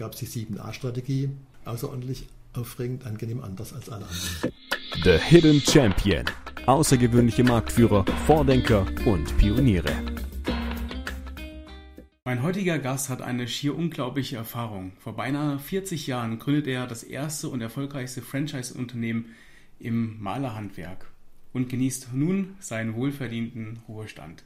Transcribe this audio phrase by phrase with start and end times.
[0.00, 1.28] gab es die 7a-Strategie,
[1.66, 4.54] außerordentlich aufregend, angenehm anders als alle anderen.
[5.04, 6.24] The Hidden Champion.
[6.64, 9.92] Außergewöhnliche Marktführer, Vordenker und Pioniere.
[12.24, 14.92] Mein heutiger Gast hat eine schier unglaubliche Erfahrung.
[15.00, 19.34] Vor beinahe 40 Jahren gründet er das erste und erfolgreichste Franchise-Unternehmen
[19.78, 21.10] im Malerhandwerk
[21.52, 24.44] und genießt nun seinen wohlverdienten Ruhestand.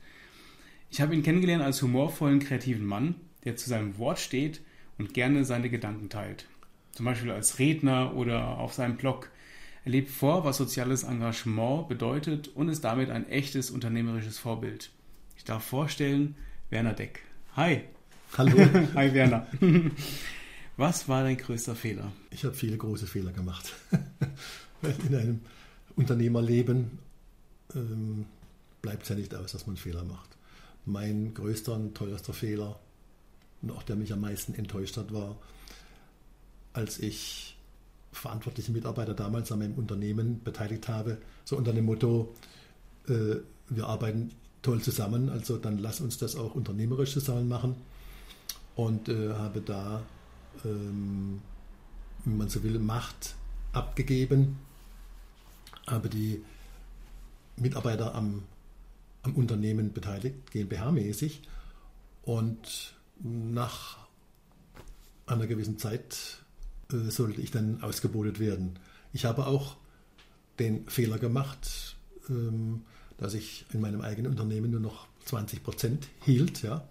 [0.91, 3.15] Ich habe ihn kennengelernt als humorvollen, kreativen Mann,
[3.45, 4.61] der zu seinem Wort steht
[4.99, 6.47] und gerne seine Gedanken teilt.
[6.93, 9.31] Zum Beispiel als Redner oder auf seinem Blog.
[9.85, 14.91] Er lebt vor, was soziales Engagement bedeutet und ist damit ein echtes unternehmerisches Vorbild.
[15.37, 16.37] Ich darf vorstellen,
[16.71, 17.21] Werner Deck.
[17.57, 17.83] Hi.
[18.39, 18.57] Hallo.
[18.95, 19.47] Hi Werner.
[20.77, 22.11] Was war dein größter Fehler?
[22.31, 23.75] Ich habe viele große Fehler gemacht.
[25.09, 25.41] In einem
[25.95, 26.99] Unternehmerleben
[27.75, 28.27] ähm,
[28.83, 30.31] bleibt es ja nicht aus, dass man Fehler macht.
[30.85, 32.81] Mein größter und teuerster Fehler
[33.65, 35.37] und auch der mich am meisten enttäuscht hat, war,
[36.73, 37.57] als ich
[38.13, 42.35] verantwortliche Mitarbeiter damals an meinem Unternehmen beteiligt habe, so unter dem Motto,
[43.09, 43.37] äh,
[43.69, 44.31] wir arbeiten
[44.63, 47.77] toll zusammen, also dann lass uns das auch unternehmerisch zusammen machen.
[48.77, 50.03] Und äh, habe da,
[50.65, 51.41] ähm,
[52.25, 53.35] wenn man so will, Macht
[53.73, 54.59] abgegeben,
[55.87, 56.43] habe die
[57.57, 58.43] Mitarbeiter am,
[59.23, 61.41] am Unternehmen beteiligt, GmbH-mäßig.
[62.23, 63.99] Und nach
[65.27, 66.43] einer gewissen Zeit
[66.93, 68.79] äh, sollte ich dann ausgebotet werden.
[69.13, 69.77] Ich habe auch
[70.59, 71.97] den Fehler gemacht,
[72.29, 72.83] ähm,
[73.19, 76.87] dass ich in meinem eigenen Unternehmen nur noch 20 Prozent hielt, ja,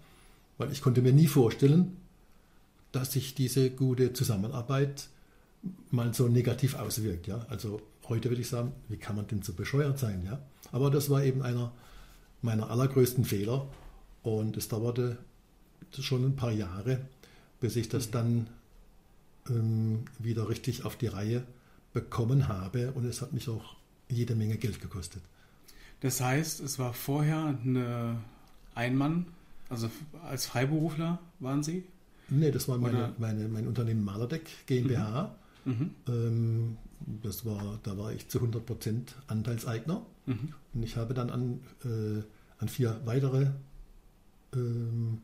[0.58, 1.96] weil ich konnte mir nie vorstellen,
[2.92, 5.08] dass sich diese gute Zusammenarbeit
[5.90, 7.26] mal so negativ auswirkt.
[7.26, 7.46] Ja.
[7.48, 10.22] Also heute würde ich sagen, wie kann man denn so bescheuert sein?
[10.24, 10.40] Ja?
[10.72, 11.72] Aber das war eben einer
[12.42, 13.66] meiner allergrößten Fehler
[14.22, 15.18] und es dauerte
[16.00, 17.00] schon ein paar Jahre,
[17.60, 18.48] bis ich das dann
[19.48, 21.44] ähm, wieder richtig auf die Reihe
[21.92, 23.76] bekommen habe und es hat mich auch
[24.08, 25.22] jede Menge Geld gekostet.
[26.00, 28.18] Das heißt, es war vorher eine
[28.74, 29.26] Einmann,
[29.68, 29.90] also
[30.24, 31.84] als Freiberufler waren Sie?
[32.28, 35.34] Nee, das war meine, meine, mein Unternehmen Malerdeck GmbH.
[35.64, 35.72] Mhm.
[35.72, 35.90] Mhm.
[36.08, 36.76] Ähm,
[37.22, 40.04] das war, da war ich zu 100% Anteilseigner.
[40.26, 40.54] Mhm.
[40.72, 42.22] Und ich habe dann an, äh,
[42.58, 43.48] an vier weitere,
[44.54, 45.20] ähm,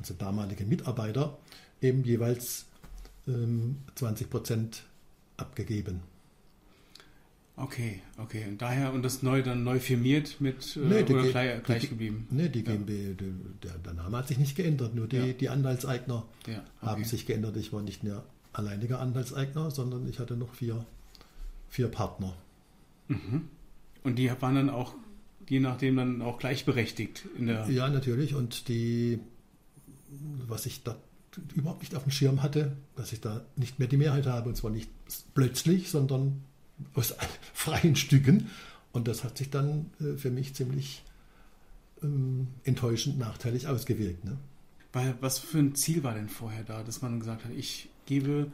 [0.00, 1.38] also damalige Mitarbeiter,
[1.80, 2.66] eben jeweils
[3.28, 4.80] ähm, 20%
[5.36, 6.00] abgegeben.
[7.56, 8.46] Okay, okay.
[8.48, 12.26] Und daher, und das neu dann neu firmiert mit äh, nee, oder gleich, gleich, geblieben?
[12.30, 13.14] Nee, die GmbH, ja.
[13.62, 15.32] der, der, Name hat sich nicht geändert, nur die, ja.
[15.34, 16.62] die Anteilseigner ja, okay.
[16.80, 17.56] haben sich geändert.
[17.58, 18.24] Ich war nicht mehr
[18.54, 20.86] alleiniger Anteilseigner, sondern ich hatte noch vier,
[21.68, 22.34] vier Partner.
[23.08, 23.48] Mhm.
[24.04, 24.94] Und die waren dann auch,
[25.46, 27.68] je nachdem, dann auch gleichberechtigt in der.
[27.68, 28.34] Ja, natürlich.
[28.34, 29.20] Und die,
[30.46, 30.96] was ich da
[31.54, 34.56] überhaupt nicht auf dem Schirm hatte, dass ich da nicht mehr die Mehrheit habe, und
[34.56, 34.90] zwar nicht
[35.34, 36.42] plötzlich, sondern
[36.94, 37.14] aus
[37.54, 38.50] freien Stücken.
[38.92, 41.04] Und das hat sich dann äh, für mich ziemlich
[42.02, 44.24] ähm, enttäuschend nachteilig ausgewirkt.
[44.24, 44.36] Ne?
[44.92, 48.50] Weil, was für ein Ziel war denn vorher da, dass man gesagt hat, ich gebe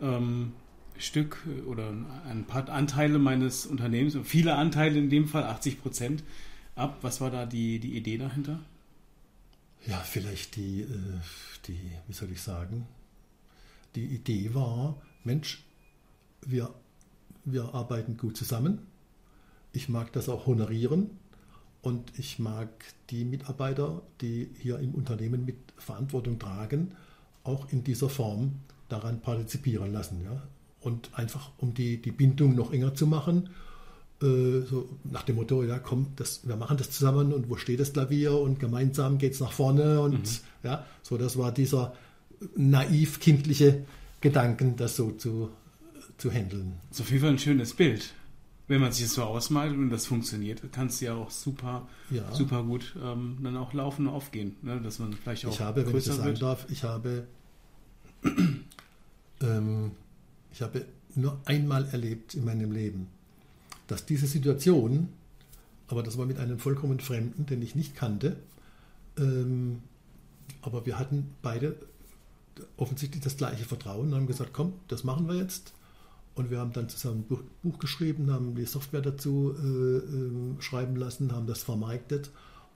[0.00, 0.52] ähm,
[0.98, 1.92] Stück oder
[2.28, 6.24] ein paar Anteile meines Unternehmens, viele Anteile in dem Fall, 80 Prozent
[6.74, 6.98] ab.
[7.02, 8.60] Was war da die, die Idee dahinter?
[9.86, 11.20] Ja, vielleicht die, äh,
[11.66, 12.86] die, wie soll ich sagen,
[13.94, 15.64] die Idee war, Mensch,
[16.42, 16.74] wir
[17.46, 18.80] wir arbeiten gut zusammen.
[19.72, 21.10] Ich mag das auch honorieren
[21.80, 22.68] und ich mag
[23.10, 26.94] die Mitarbeiter, die hier im Unternehmen mit Verantwortung tragen,
[27.44, 28.56] auch in dieser Form
[28.88, 30.22] daran partizipieren lassen.
[30.24, 30.42] Ja?
[30.80, 33.50] Und einfach, um die, die Bindung noch enger zu machen,
[34.20, 37.92] so nach dem Motto, ja komm, das, wir machen das zusammen und wo steht das
[37.92, 40.38] Klavier und gemeinsam geht es nach vorne und mhm.
[40.62, 41.94] ja, so das war dieser
[42.54, 43.84] naiv kindliche
[44.20, 45.50] Gedanken, das so zu
[46.18, 46.74] zu handeln.
[46.90, 48.14] So auf jeden Fall ein schönes Bild.
[48.68, 52.34] Wenn man sich das so ausmalt und das funktioniert, kann es ja auch super, ja.
[52.34, 54.56] super gut ähm, dann auch laufen und aufgehen.
[54.62, 54.80] Ne?
[54.80, 56.42] Dass man vielleicht auch ich habe, wenn ich das sagen wird.
[56.42, 57.28] darf, ich habe,
[59.40, 59.92] ähm,
[60.52, 63.06] ich habe nur einmal erlebt in meinem Leben,
[63.86, 65.08] dass diese Situation,
[65.88, 68.36] aber das war mit einem vollkommen Fremden, den ich nicht kannte,
[69.18, 69.80] ähm,
[70.62, 71.76] aber wir hatten beide
[72.76, 75.72] offensichtlich das gleiche Vertrauen und haben gesagt, komm, das machen wir jetzt.
[76.34, 80.96] Und wir haben dann zusammen ein Buch geschrieben, haben die Software dazu äh, äh, schreiben
[80.96, 82.30] lassen, haben das vermarktet.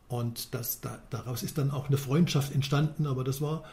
[0.09, 3.07] Und das, da, daraus ist dann auch eine Freundschaft entstanden.
[3.07, 3.65] Aber das war,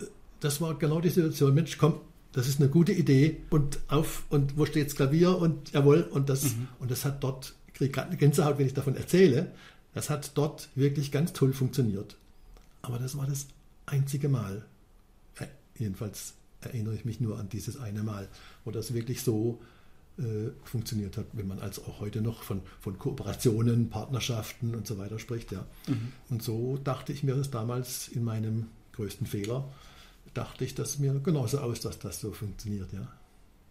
[0.00, 0.04] äh,
[0.40, 1.54] das war genau die Situation.
[1.54, 1.94] Mensch, komm,
[2.32, 3.38] das ist eine gute Idee.
[3.50, 5.38] Und auf, und wo steht das Klavier?
[5.38, 6.68] Und jawohl, und das, mhm.
[6.78, 9.52] und das hat dort, ich kriege gerade eine Gänsehaut, wenn ich davon erzähle.
[9.94, 12.16] Das hat dort wirklich ganz toll funktioniert.
[12.80, 13.46] Aber das war das
[13.86, 14.64] einzige Mal,
[15.78, 18.28] jedenfalls erinnere ich mich nur an dieses eine Mal,
[18.64, 19.60] wo das wirklich so
[20.18, 24.98] äh, funktioniert hat, wenn man als auch heute noch von, von Kooperationen, Partnerschaften und so
[24.98, 25.52] weiter spricht.
[25.52, 25.66] Ja.
[25.86, 26.12] Mhm.
[26.30, 29.68] Und so dachte ich mir das damals in meinem größten Fehler,
[30.34, 32.92] dachte ich das mir genauso aus, dass das so funktioniert.
[32.92, 33.08] Ja.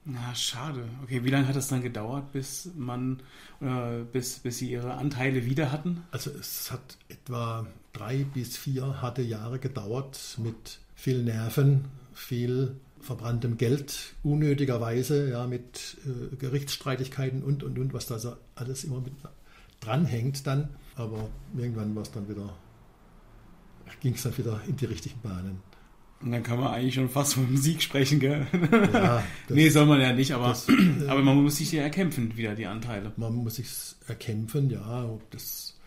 [0.04, 0.84] Na, schade.
[1.04, 3.22] Okay, wie lange hat es dann gedauert, bis man
[3.60, 6.04] äh, bis, bis sie ihre Anteile wieder hatten?
[6.10, 13.58] Also es hat etwa drei bis vier harte Jahre gedauert mit viel Nerven, viel verbranntem
[13.58, 19.14] Geld, unnötigerweise, ja, mit äh, Gerichtsstreitigkeiten und und und, was da so alles immer mit
[19.82, 20.70] dranhängt dann.
[20.96, 22.56] Aber irgendwann war es dann wieder,
[24.00, 25.62] ging es dann wieder in die richtigen Bahnen.
[26.22, 28.46] Und dann kann man eigentlich schon fast vom Sieg sprechen, gell?
[28.94, 30.74] Ja, nee, soll man ja nicht, aber, das, äh,
[31.08, 33.12] aber man muss sich ja erkämpfen, wieder die Anteile.
[33.18, 33.68] Man muss sich
[34.08, 35.20] erkämpfen, ja.
[35.32, 35.78] Das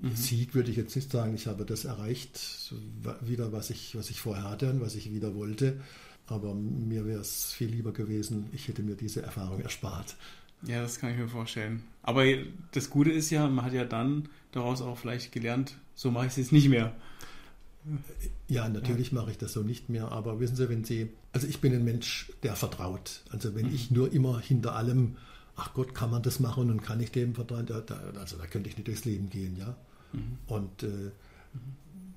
[0.00, 0.14] mhm.
[0.14, 1.34] Sieg würde ich jetzt nicht sagen.
[1.34, 2.74] Ich habe das erreicht,
[3.22, 5.80] wieder was ich, was ich vorher hatte und was ich wieder wollte.
[6.26, 10.16] Aber mir wäre es viel lieber gewesen, ich hätte mir diese Erfahrung erspart.
[10.64, 11.82] Ja, das kann ich mir vorstellen.
[12.02, 12.24] Aber
[12.72, 16.32] das Gute ist ja, man hat ja dann daraus auch vielleicht gelernt, so mache ich
[16.32, 16.94] es jetzt nicht mehr.
[18.48, 19.20] Ja, natürlich ja.
[19.20, 21.84] mache ich das so nicht mehr, aber wissen Sie, wenn Sie, also ich bin ein
[21.84, 23.22] Mensch, der vertraut.
[23.30, 23.74] Also wenn mhm.
[23.74, 25.16] ich nur immer hinter allem,
[25.56, 28.46] ach Gott, kann man das machen und kann ich dem vertrauen, da, da, also da
[28.46, 29.76] könnte ich nicht durchs Leben gehen, ja.
[30.12, 30.38] Mhm.
[30.46, 31.10] Und äh,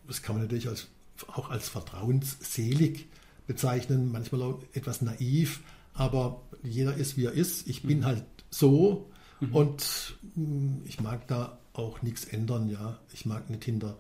[0.08, 0.88] das kann man natürlich als,
[1.28, 3.08] auch als vertrauensselig
[3.48, 5.62] bezeichnen, manchmal auch etwas naiv,
[5.94, 7.68] aber jeder ist, wie er ist.
[7.68, 8.06] Ich bin mhm.
[8.06, 9.10] halt so
[9.40, 9.56] mhm.
[9.56, 13.00] und mh, hm, ich mag da auch nichts ändern, ja.
[13.14, 13.98] Ich mag nicht hinter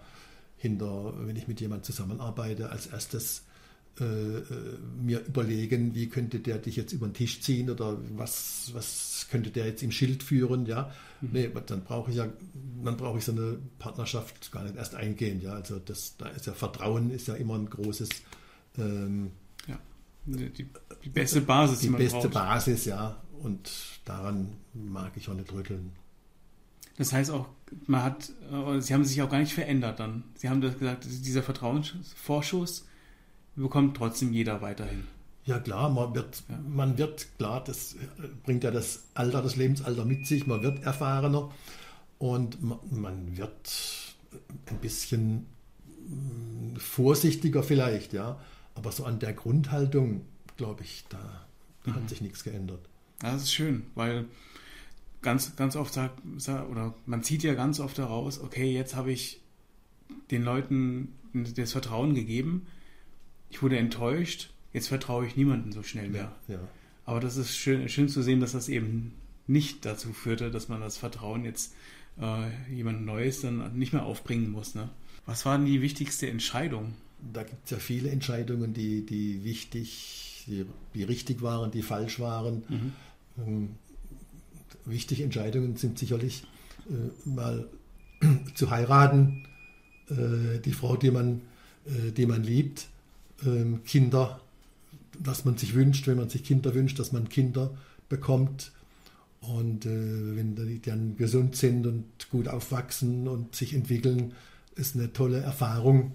[0.66, 3.44] hinter, wenn ich mit jemandem zusammenarbeite, als erstes
[4.00, 4.44] äh, äh,
[5.02, 9.52] mir überlegen, wie könnte der dich jetzt über den Tisch ziehen oder was, was könnte
[9.52, 10.92] der jetzt im Schild führen, ja.
[11.22, 11.30] Mhm.
[11.32, 12.28] Nee, dann brauche ich ja,
[12.84, 15.54] dann brauche ich so eine Partnerschaft gar nicht erst eingehen, ja.
[15.54, 18.10] Also das, da ist ja Vertrauen ist ja immer ein großes
[18.78, 19.32] ähm,
[19.68, 19.80] ja,
[20.26, 20.68] die,
[21.04, 22.34] die, beste Basis, die, die beste braucht.
[22.34, 23.22] Basis, ja.
[23.42, 23.72] Und
[24.04, 25.94] daran mag ich auch nicht rütteln.
[26.98, 27.48] Das heißt auch,
[27.88, 30.24] man hat, äh, sie haben sich auch gar nicht verändert dann.
[30.36, 32.88] Sie haben das gesagt, dieser Vertrauensvorschuss
[33.56, 35.06] bekommt trotzdem jeder weiterhin.
[35.46, 36.58] Ja klar, man wird, ja.
[36.58, 37.96] man wird, klar, das
[38.44, 41.52] bringt ja das Alter, das Lebensalter mit sich, man wird erfahrener
[42.18, 44.16] und man, man wird
[44.66, 45.46] ein bisschen
[46.08, 48.40] mm, vorsichtiger vielleicht, ja.
[48.74, 50.26] Aber so an der Grundhaltung,
[50.58, 51.46] glaube ich, da
[51.86, 51.96] mhm.
[51.96, 52.90] hat sich nichts geändert.
[53.20, 54.26] das ist schön, weil
[55.25, 56.22] ganz, ganz oft sagt,
[56.72, 59.42] oder man zieht ja ganz oft daraus, okay, jetzt habe ich
[60.31, 62.68] den Leuten das Vertrauen gegeben,
[63.50, 66.31] ich wurde enttäuscht, jetzt vertraue ich niemandem so schnell mehr.
[66.48, 66.68] Ja, ja.
[67.06, 69.13] Aber das ist schön, schön zu sehen, dass das eben
[69.48, 71.74] nicht dazu führte, dass man das Vertrauen jetzt
[72.19, 74.75] äh, jemand Neues dann nicht mehr aufbringen muss.
[74.75, 74.89] Ne?
[75.25, 76.94] Was war denn die wichtigste Entscheidung?
[77.33, 82.19] Da gibt es ja viele Entscheidungen, die, die wichtig, die, die richtig waren, die falsch
[82.19, 82.63] waren.
[83.38, 83.69] Mhm.
[84.86, 86.44] Wichtige Entscheidungen sind sicherlich
[86.90, 87.68] äh, mal
[88.56, 89.46] zu heiraten,
[90.10, 91.42] äh, die Frau, die man,
[91.86, 92.88] äh, die man liebt,
[93.46, 94.40] ähm, Kinder,
[95.20, 97.72] was man sich wünscht, wenn man sich Kinder wünscht, dass man Kinder
[98.10, 98.72] bekommt.
[99.42, 104.34] Und äh, wenn die dann gesund sind und gut aufwachsen und sich entwickeln,
[104.76, 106.14] ist eine tolle Erfahrung.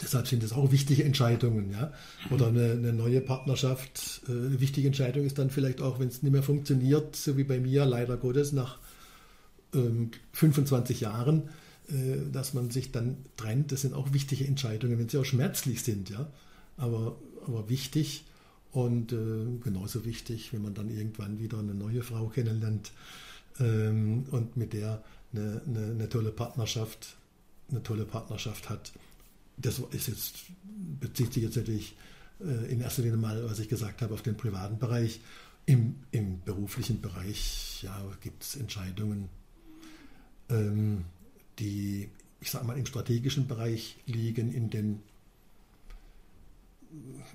[0.00, 1.70] Deshalb sind das auch wichtige Entscheidungen.
[1.70, 1.92] Ja?
[2.30, 4.22] Oder eine, eine neue Partnerschaft.
[4.28, 7.44] Äh, eine wichtige Entscheidung ist dann vielleicht auch, wenn es nicht mehr funktioniert, so wie
[7.44, 8.78] bei mir, leider Gottes, nach
[9.74, 11.48] ähm, 25 Jahren,
[11.88, 13.72] äh, dass man sich dann trennt.
[13.72, 16.10] Das sind auch wichtige Entscheidungen, wenn sie auch schmerzlich sind.
[16.10, 16.30] Ja?
[16.76, 17.16] Aber,
[17.46, 18.24] aber wichtig
[18.72, 19.16] und äh,
[19.64, 22.92] genauso wichtig, wenn man dann irgendwann wieder eine neue Frau kennenlernt
[23.58, 27.16] ähm, und mit der eine, eine, eine tolle Partnerschaft,
[27.70, 28.92] eine tolle Partnerschaft hat
[29.56, 30.34] das ist jetzt,
[31.00, 31.96] bezieht sich jetzt natürlich
[32.40, 35.20] äh, in erster Linie mal, was ich gesagt habe, auf den privaten Bereich.
[35.68, 39.28] Im, im beruflichen Bereich ja, gibt es Entscheidungen,
[40.48, 41.04] ähm,
[41.58, 42.08] die,
[42.40, 45.02] ich sage mal, im strategischen Bereich liegen, in den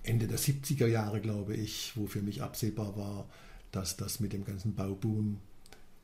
[0.03, 3.27] Ende der 70er Jahre, glaube ich, wo für mich absehbar war,
[3.71, 5.39] dass das mit dem ganzen Bauboom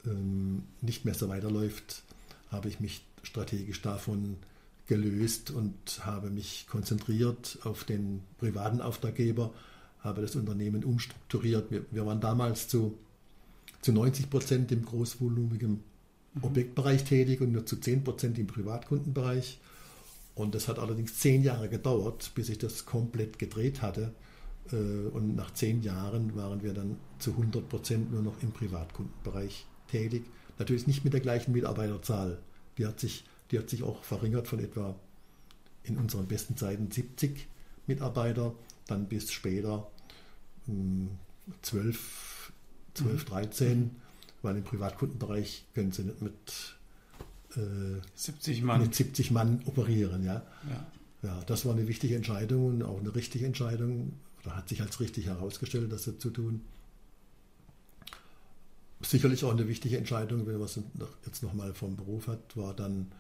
[0.06, 2.04] ähm, nicht mehr so weiterläuft,
[2.52, 4.38] habe ich mich strategisch davon
[4.88, 5.76] gelöst und
[6.06, 9.54] habe mich konzentriert auf den privaten Auftraggeber,
[10.00, 11.70] habe das Unternehmen umstrukturiert.
[11.72, 12.98] Wir, wir waren damals zu,
[13.82, 15.84] zu 90 Prozent im großvolumigen
[16.34, 16.44] mhm.
[16.44, 19.60] Objektbereich tätig und nur zu 10 Prozent im Privatkundenbereich.
[20.36, 24.14] Und das hat allerdings zehn Jahre gedauert, bis ich das komplett gedreht hatte.
[24.72, 29.66] Äh, und nach zehn Jahren waren wir dann zu 100 Prozent nur noch im Privatkundenbereich
[29.88, 30.24] tätig.
[30.60, 32.40] Natürlich nicht mit der gleichen Mitarbeiterzahl.
[32.78, 34.96] Die hat sich die hat sich auch verringert von etwa
[35.84, 37.48] in unseren besten Zeiten 70
[37.88, 38.54] Mitarbeiter
[38.88, 39.88] dann bis später
[41.62, 42.52] 12,
[42.94, 43.92] 12 13,
[44.42, 46.76] weil im Privatkundenbereich können sie nicht mit,
[47.56, 48.82] äh, 70 Mann.
[48.82, 50.24] mit 70 Mann operieren.
[50.24, 50.44] Ja?
[50.70, 50.88] Ja.
[51.24, 54.14] ja, das war eine wichtige Entscheidung und auch eine richtige Entscheidung.
[54.44, 56.62] Da hat sich als richtig herausgestellt, das zu tun.
[59.02, 60.80] Sicherlich auch eine wichtige Entscheidung, wenn man es
[61.26, 63.12] jetzt nochmal vom Beruf hat, war dann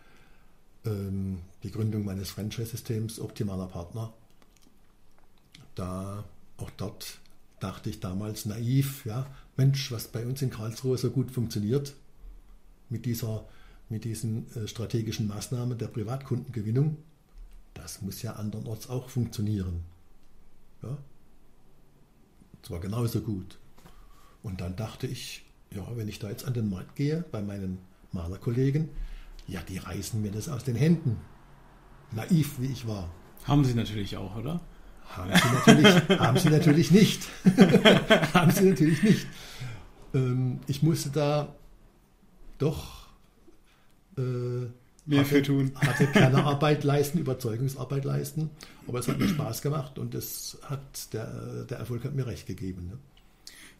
[0.87, 4.13] ähm, die Gründung meines Franchise-Systems Optimaler Partner.
[5.75, 6.23] Da
[6.57, 7.19] auch dort
[7.59, 11.95] dachte ich damals naiv, ja, Mensch, was bei uns in Karlsruhe so gut funktioniert,
[12.89, 13.45] mit, dieser,
[13.89, 16.97] mit diesen äh, strategischen Maßnahmen der Privatkundengewinnung,
[17.73, 19.83] das muss ja andernorts auch funktionieren.
[20.83, 20.97] Ja?
[22.63, 23.57] Zwar genauso gut.
[24.43, 27.79] Und dann dachte ich, ja, wenn ich da jetzt an den Markt gehe, bei meinen
[28.11, 28.89] Malerkollegen,
[29.47, 31.17] ja, die reißen mir das aus den Händen.
[32.11, 33.09] Naiv, wie ich war.
[33.45, 34.61] Haben sie natürlich auch, oder?
[35.09, 37.27] Haben sie natürlich, haben sie natürlich nicht.
[38.33, 39.27] haben sie natürlich nicht.
[40.13, 41.55] Ähm, ich musste da
[42.57, 43.07] doch
[44.17, 44.21] äh,
[45.05, 45.71] mehr hatte, für tun.
[45.75, 48.49] hatte keine Arbeit leisten, Überzeugungsarbeit leisten,
[48.87, 52.47] aber es hat mir Spaß gemacht und es hat der, der Erfolg hat mir recht
[52.47, 52.87] gegeben.
[52.87, 52.97] Ne?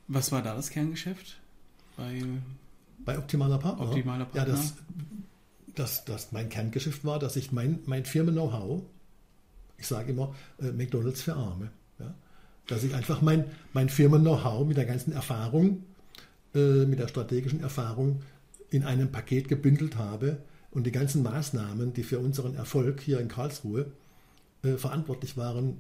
[0.08, 1.38] Was war da das Kerngeschäft?
[1.98, 2.24] Bei,
[3.04, 3.86] bei Optimaler Partner?
[3.86, 4.42] Optimaler Partner.
[4.42, 4.76] Ja, das,
[5.80, 8.84] das, das mein Kerngeschäft war, dass ich mein, mein Firmen-Know-how
[9.78, 11.72] ich sage immer äh, McDonalds für Arme.
[12.00, 12.14] Ja?
[12.68, 15.84] Dass ich einfach mein, mein Firmen-Know-how mit der ganzen Erfahrung,
[16.54, 18.22] äh, mit der strategischen Erfahrung
[18.70, 20.38] in einem Paket gebündelt habe
[20.72, 23.92] und die ganzen Maßnahmen, die für unseren Erfolg hier in Karlsruhe
[24.64, 25.78] äh, verantwortlich waren,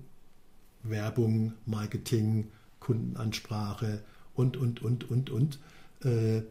[0.83, 2.49] Werbung, Marketing,
[2.79, 4.01] Kundenansprache
[4.35, 5.59] und, und, und, und, und,
[6.03, 6.43] äh,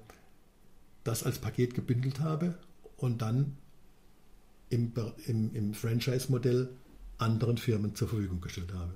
[1.05, 2.57] das als Paket gebündelt habe
[2.97, 3.57] und dann
[4.69, 4.93] im,
[5.27, 6.71] im, im Franchise-Modell
[7.19, 8.93] anderen Firmen zur Verfügung gestellt habe.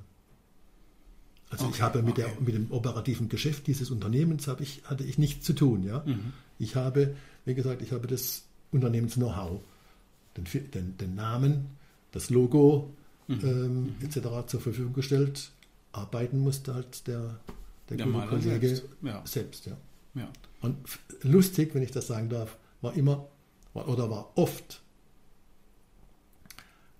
[1.48, 2.30] Also okay, ich habe mit, okay.
[2.36, 5.82] der, mit dem operativen Geschäft dieses Unternehmens habe ich, hatte ich nichts zu tun.
[5.82, 6.02] Ja?
[6.06, 6.32] Mhm.
[6.58, 9.60] Ich habe, wie gesagt, ich habe das Unternehmens-Know-how,
[10.36, 11.70] den, den, den, Namen,
[12.12, 12.94] das Logo
[13.26, 13.40] mhm.
[13.42, 13.94] Ähm, mhm.
[14.02, 14.46] etc.
[14.46, 15.50] zur Verfügung gestellt.
[15.92, 17.40] Arbeiten musste halt der,
[17.88, 18.88] der, der Kollege selbst.
[19.02, 19.22] Ja.
[19.24, 19.76] selbst ja.
[20.14, 20.28] ja.
[20.60, 20.76] Und
[21.22, 23.26] lustig, wenn ich das sagen darf, war immer
[23.74, 24.82] oder war oft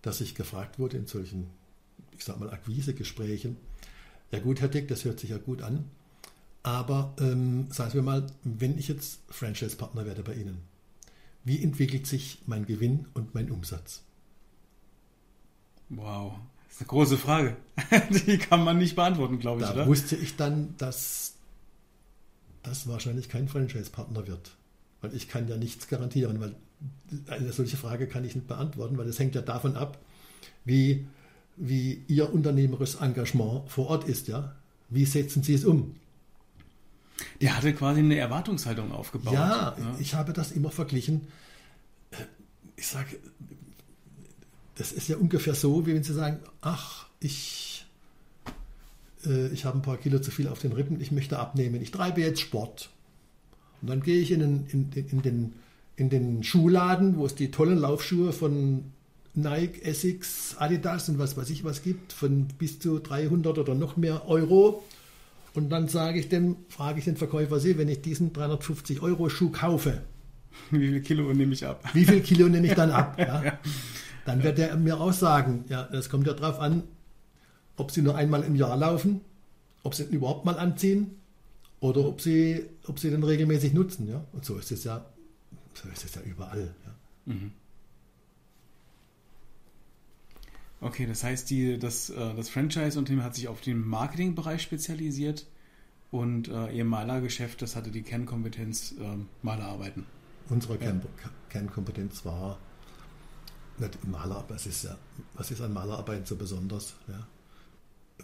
[0.03, 1.49] dass ich gefragt wurde in solchen,
[2.17, 3.57] ich sag mal, Akquisegesprächen,
[4.31, 5.85] ja gut, Herr Dick, das hört sich ja gut an,
[6.63, 10.59] aber ähm, sagen wir mal, wenn ich jetzt Franchise-Partner werde bei Ihnen,
[11.45, 14.03] wie entwickelt sich mein Gewinn und mein Umsatz?
[15.89, 16.35] Wow,
[16.67, 17.57] das ist eine große Frage.
[18.27, 19.69] Die kann man nicht beantworten, glaube ich.
[19.69, 21.35] Da wusste ich dann, dass
[22.63, 24.53] das wahrscheinlich kein Franchise-Partner wird.
[25.01, 26.55] Weil ich kann ja nichts garantieren, weil
[27.29, 29.99] eine solche Frage kann ich nicht beantworten, weil es hängt ja davon ab,
[30.65, 31.07] wie,
[31.57, 34.29] wie Ihr unternehmerisches Engagement vor Ort ist.
[34.29, 34.55] Ja?
[34.89, 35.97] Wie setzen Sie es um?
[37.41, 39.35] Der hatte quasi eine Erwartungshaltung aufgebaut.
[39.35, 39.97] Ja, ja.
[39.99, 41.29] ich habe das immer verglichen.
[42.77, 43.17] Ich sage,
[44.77, 47.85] das ist ja ungefähr so, wie wenn Sie sagen, ach, ich,
[49.27, 51.91] äh, ich habe ein paar Kilo zu viel auf den Rippen, ich möchte abnehmen, ich
[51.91, 52.91] treibe jetzt Sport.
[53.83, 55.53] Und dann gehe ich in den, in, in den
[56.01, 58.85] in den Schuhladen, wo es die tollen Laufschuhe von
[59.35, 63.99] Nike, Essex, Adidas und was weiß ich was gibt, von bis zu 300 oder noch
[63.99, 64.83] mehr Euro.
[65.53, 69.29] Und dann sage ich dem, frage ich den Verkäufer, Sie, wenn ich diesen 350 Euro
[69.29, 70.01] Schuh kaufe,
[70.71, 71.85] wie viel Kilo nehme ich ab?
[71.93, 73.17] Wie viel Kilo nehme ich dann ab?
[73.19, 73.59] Ja?
[74.25, 76.83] Dann wird er mir auch sagen, ja, das kommt ja darauf an,
[77.77, 79.21] ob Sie nur einmal im Jahr laufen,
[79.83, 81.20] ob Sie ihn überhaupt mal anziehen
[81.81, 84.09] oder ob Sie, ob Sie den regelmäßig nutzen.
[84.09, 84.25] Ja?
[84.33, 85.05] Und so ist es ja
[85.75, 86.75] so ist es ja überall.
[86.85, 87.33] Ja.
[87.33, 87.53] Mhm.
[90.81, 95.47] Okay, das heißt, die, das, äh, das Franchise-Unternehmen hat sich auf den Marketingbereich spezialisiert
[96.11, 100.07] und äh, ihr Malergeschäft, das hatte die Kernkompetenz äh, Malerarbeiten.
[100.49, 100.81] Unsere ja.
[100.81, 101.03] Kern,
[101.51, 102.59] Kernkompetenz war
[103.79, 104.97] nicht Malerarbeit, was ist, ja,
[105.35, 106.95] was ist an Malerarbeiten so besonders?
[107.09, 107.27] Ja?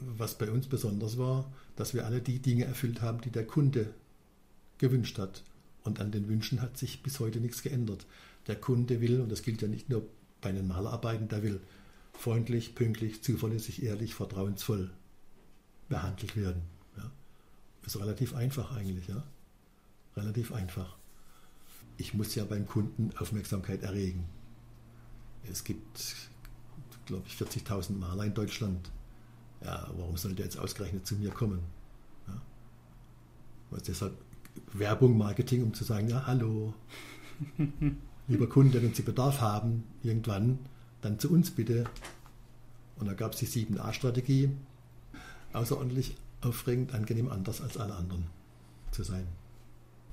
[0.01, 3.95] Was bei uns besonders war, dass wir alle die Dinge erfüllt haben, die der Kunde
[4.79, 5.43] gewünscht hat.
[5.85, 8.07] Und an den Wünschen hat sich bis heute nichts geändert.
[8.47, 10.09] Der Kunde will, und das gilt ja nicht nur
[10.41, 11.61] bei den Malerarbeiten, der will
[12.13, 14.91] freundlich, pünktlich, zuverlässig, ehrlich, vertrauensvoll
[15.89, 16.63] behandelt werden.
[16.97, 17.11] Ja.
[17.85, 19.23] Ist relativ einfach eigentlich, ja.
[20.17, 20.97] Relativ einfach.
[21.99, 24.25] Ich muss ja beim Kunden Aufmerksamkeit erregen.
[25.51, 26.17] Es gibt,
[27.07, 28.91] glaube ich, 40.000 Maler in Deutschland.
[29.65, 31.61] Ja, warum soll der jetzt ausgerechnet zu mir kommen?
[32.29, 32.41] Ja.
[33.71, 34.15] Was deshalb
[34.73, 36.75] Werbung, Marketing, um zu sagen, ja, hallo,
[38.29, 40.59] lieber Kunde, wenn Sie Bedarf haben, irgendwann,
[41.03, 41.85] dann zu uns bitte.
[42.97, 44.51] Und da gab es die 7a-Strategie.
[45.53, 48.27] außerordentlich aufregend, angenehm anders als alle anderen
[48.91, 49.27] zu sein.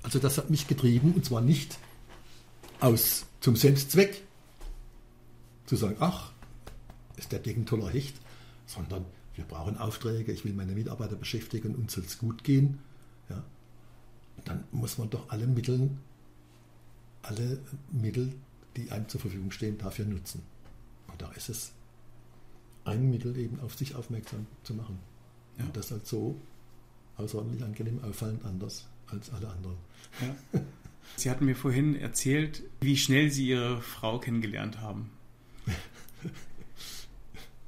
[0.02, 1.78] Also das hat mich getrieben und zwar nicht
[2.80, 4.22] aus zum Selbstzweck,
[5.66, 6.32] zu sagen, ach,
[7.16, 8.14] ist der Ding ein toller Hecht,
[8.66, 12.78] sondern wir brauchen Aufträge, ich will meine Mitarbeiter beschäftigen, uns soll es gut gehen.
[13.28, 13.42] Ja.
[14.44, 15.90] Dann muss man doch alle Mittel,
[17.22, 17.58] alle
[17.90, 18.32] Mittel,
[18.76, 20.42] die einem zur Verfügung stehen, dafür nutzen.
[21.08, 21.72] Und da ist es
[22.84, 24.98] ein Mittel, eben auf sich aufmerksam zu machen.
[25.58, 25.64] Ja.
[25.64, 26.40] Und das halt so
[27.16, 29.76] außerordentlich angenehm, auffallend anders als alle anderen.
[30.20, 30.60] Ja.
[31.16, 35.10] Sie hatten mir vorhin erzählt, wie schnell Sie Ihre Frau kennengelernt haben.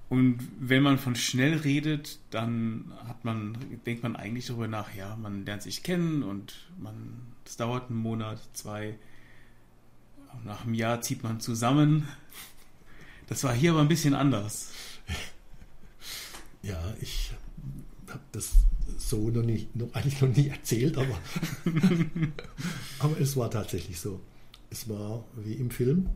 [0.08, 5.16] Und wenn man von schnell redet, dann hat man, denkt man eigentlich darüber nach, ja,
[5.16, 8.98] man lernt sich kennen und man, es dauert einen Monat, zwei,
[10.44, 12.06] nach einem Jahr zieht man zusammen.
[13.26, 14.70] Das war hier aber ein bisschen anders.
[16.62, 17.32] Ja, ich
[18.08, 18.52] habe das
[18.98, 21.18] so noch nicht, noch, eigentlich noch nie erzählt, aber,
[23.00, 24.20] aber es war tatsächlich so.
[24.70, 26.10] Es war wie im Film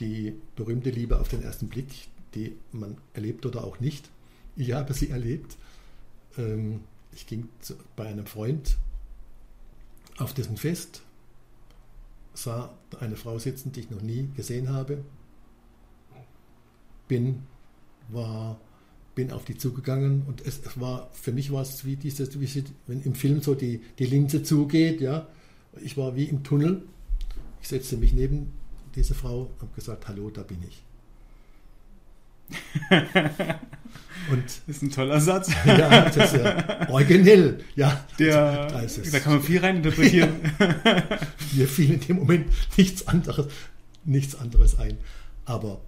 [0.00, 4.10] die berühmte Liebe auf den ersten Blick, die man erlebt oder auch nicht.
[4.56, 5.56] Ich habe sie erlebt.
[6.36, 6.80] Ähm,
[7.12, 7.48] ich ging
[7.96, 8.76] bei einem Freund
[10.18, 11.02] auf dessen Fest,
[12.34, 15.02] sah eine Frau sitzen, die ich noch nie gesehen habe,
[17.08, 17.42] bin,
[18.08, 18.60] war,
[19.14, 22.46] bin auf die zugegangen und es, es war, für mich war es wie dieses, wie
[22.46, 25.26] sie, wenn im Film so die, die Linse zugeht, ja,
[25.80, 26.82] ich war wie im Tunnel.
[27.60, 28.52] Ich setzte mich neben
[28.94, 30.85] diese Frau, habe gesagt, hallo, da bin ich.
[34.30, 35.50] Und das ist ein toller Satz.
[35.64, 37.60] ja, das ist ja originell.
[37.76, 40.34] Ja, Der, da, da, kann man viel reininterpretieren.
[40.58, 41.18] Ja.
[41.52, 43.46] Mir fiel in dem Moment nichts anderes,
[44.04, 44.98] nichts anderes ein.
[45.44, 45.80] Aber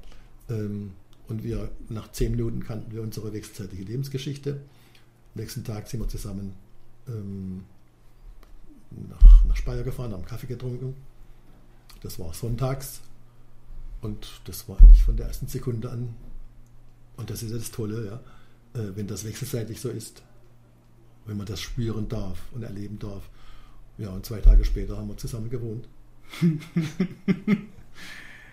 [0.49, 0.93] ähm,
[1.29, 4.53] und wir nach zehn Minuten kannten wir unsere wechselseitige Lebensgeschichte.
[5.35, 6.55] Am nächsten Tag sind wir zusammen
[7.07, 7.65] ähm,
[8.91, 10.95] nach, nach Speyer gefahren, haben Kaffee getrunken.
[12.03, 13.01] Das war sonntags.
[14.01, 16.15] Und das war eigentlich von der ersten Sekunde an
[17.19, 20.23] und das ist ja das Tolle, ja, äh, wenn das wechselseitig so ist,
[21.27, 23.29] wenn man das spüren darf und erleben darf.
[23.99, 25.89] Ja, und zwei Tage später haben wir zusammen gewohnt.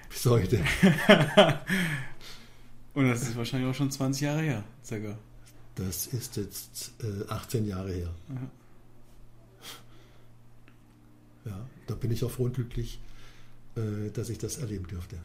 [0.10, 0.58] Bis heute.
[2.96, 5.18] und das ist wahrscheinlich auch schon 20 Jahre her, circa.
[5.76, 8.10] Das ist jetzt äh, 18 Jahre her.
[8.30, 8.50] Aha.
[11.46, 13.00] Ja, da bin ich auch froh und glücklich,
[13.76, 15.18] äh, dass ich das erleben durfte.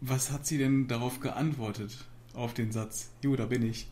[0.00, 2.06] Was hat sie denn darauf geantwortet?
[2.36, 3.88] Auf den Satz, Jo, da bin ich.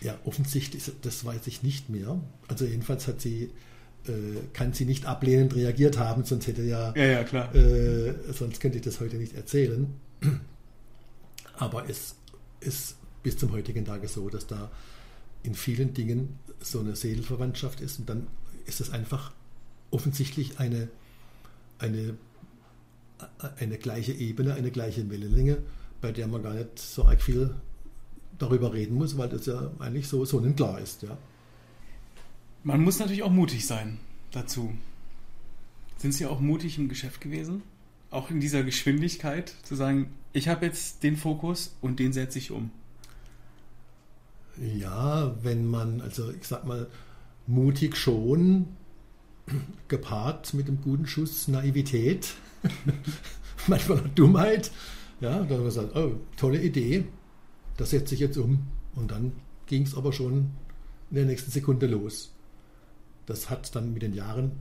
[0.00, 2.20] ja, offensichtlich, das weiß ich nicht mehr.
[2.48, 3.50] Also jedenfalls hat sie,
[4.06, 7.54] äh, kann sie nicht ablehnend reagiert haben, sonst hätte ja, ja, ja klar.
[7.54, 9.92] Äh, sonst könnte ich das heute nicht erzählen.
[11.56, 12.16] Aber es
[12.60, 14.70] ist bis zum heutigen Tage so, dass da
[15.42, 18.28] in vielen Dingen so eine Seelenverwandtschaft ist und dann
[18.66, 19.32] ist es einfach
[19.90, 20.88] offensichtlich eine,
[21.78, 22.16] eine,
[23.58, 25.58] eine gleiche Ebene, eine gleiche Wellenlänge
[26.04, 27.54] bei der man gar nicht so arg viel
[28.38, 31.02] darüber reden muss, weil das ja eigentlich so sonnenklar ist.
[31.02, 31.16] Ja.
[32.62, 33.96] Man muss natürlich auch mutig sein
[34.30, 34.74] dazu.
[35.96, 37.62] Sind Sie auch mutig im Geschäft gewesen?
[38.10, 42.50] Auch in dieser Geschwindigkeit zu sagen, ich habe jetzt den Fokus und den setze ich
[42.50, 42.70] um.
[44.60, 46.86] Ja, wenn man, also ich sag mal,
[47.46, 48.66] mutig schon,
[49.88, 52.34] gepaart mit einem guten Schuss Naivität,
[53.68, 54.70] manchmal auch Dummheit,
[55.20, 57.06] ja, dann haben wir gesagt, oh, tolle Idee,
[57.76, 58.66] das setze ich jetzt um.
[58.94, 59.32] Und dann
[59.66, 60.50] ging es aber schon
[61.10, 62.32] in der nächsten Sekunde los.
[63.26, 64.52] Das hat dann mit den Jahren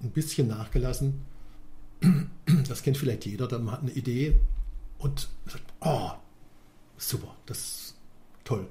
[0.00, 1.22] ein bisschen nachgelassen.
[2.68, 4.38] Das kennt vielleicht jeder, dann hat eine Idee
[4.98, 6.12] und sagt, oh,
[6.96, 7.94] super, das ist
[8.44, 8.68] toll.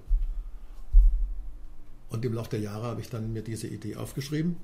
[2.10, 4.58] Und im Laufe der Jahre habe ich dann mir diese Idee aufgeschrieben,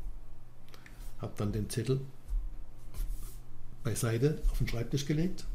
[1.20, 2.02] habe dann den Zettel
[3.84, 5.46] beiseite auf den Schreibtisch gelegt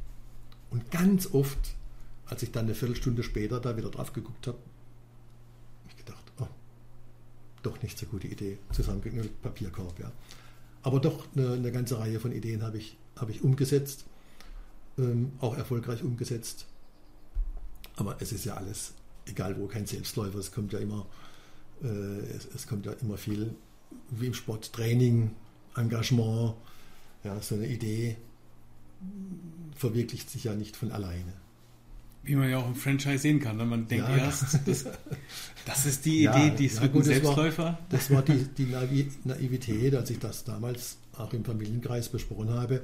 [0.74, 1.76] und ganz oft,
[2.26, 6.48] als ich dann eine Viertelstunde später da wieder drauf geguckt habe, habe ich gedacht, oh,
[7.62, 10.10] doch nicht so gute Idee, zusammengeknüllt Papierkorb, ja.
[10.82, 14.04] Aber doch eine, eine, ganze Reihe von Ideen habe ich, habe ich umgesetzt,
[14.98, 16.66] ähm, auch erfolgreich umgesetzt.
[17.94, 18.94] Aber es ist ja alles,
[19.26, 20.40] egal wo, kein Selbstläufer.
[20.40, 21.06] Es kommt ja immer,
[21.84, 23.54] äh, es, es, kommt ja immer viel,
[24.10, 25.30] wie im Sport, Training,
[25.76, 26.54] Engagement,
[27.22, 28.16] ja, so eine Idee
[29.76, 31.32] verwirklicht sich ja nicht von alleine.
[32.22, 34.16] Wie man ja auch im Franchise sehen kann, wenn man denkt ja.
[34.16, 34.86] erst, das,
[35.66, 37.78] das, ist die Idee, ja, die ist ja, gut, Selbstläufer.
[37.90, 42.48] Das war, das war die, die Naivität, als ich das damals auch im Familienkreis besprochen
[42.48, 42.80] habe.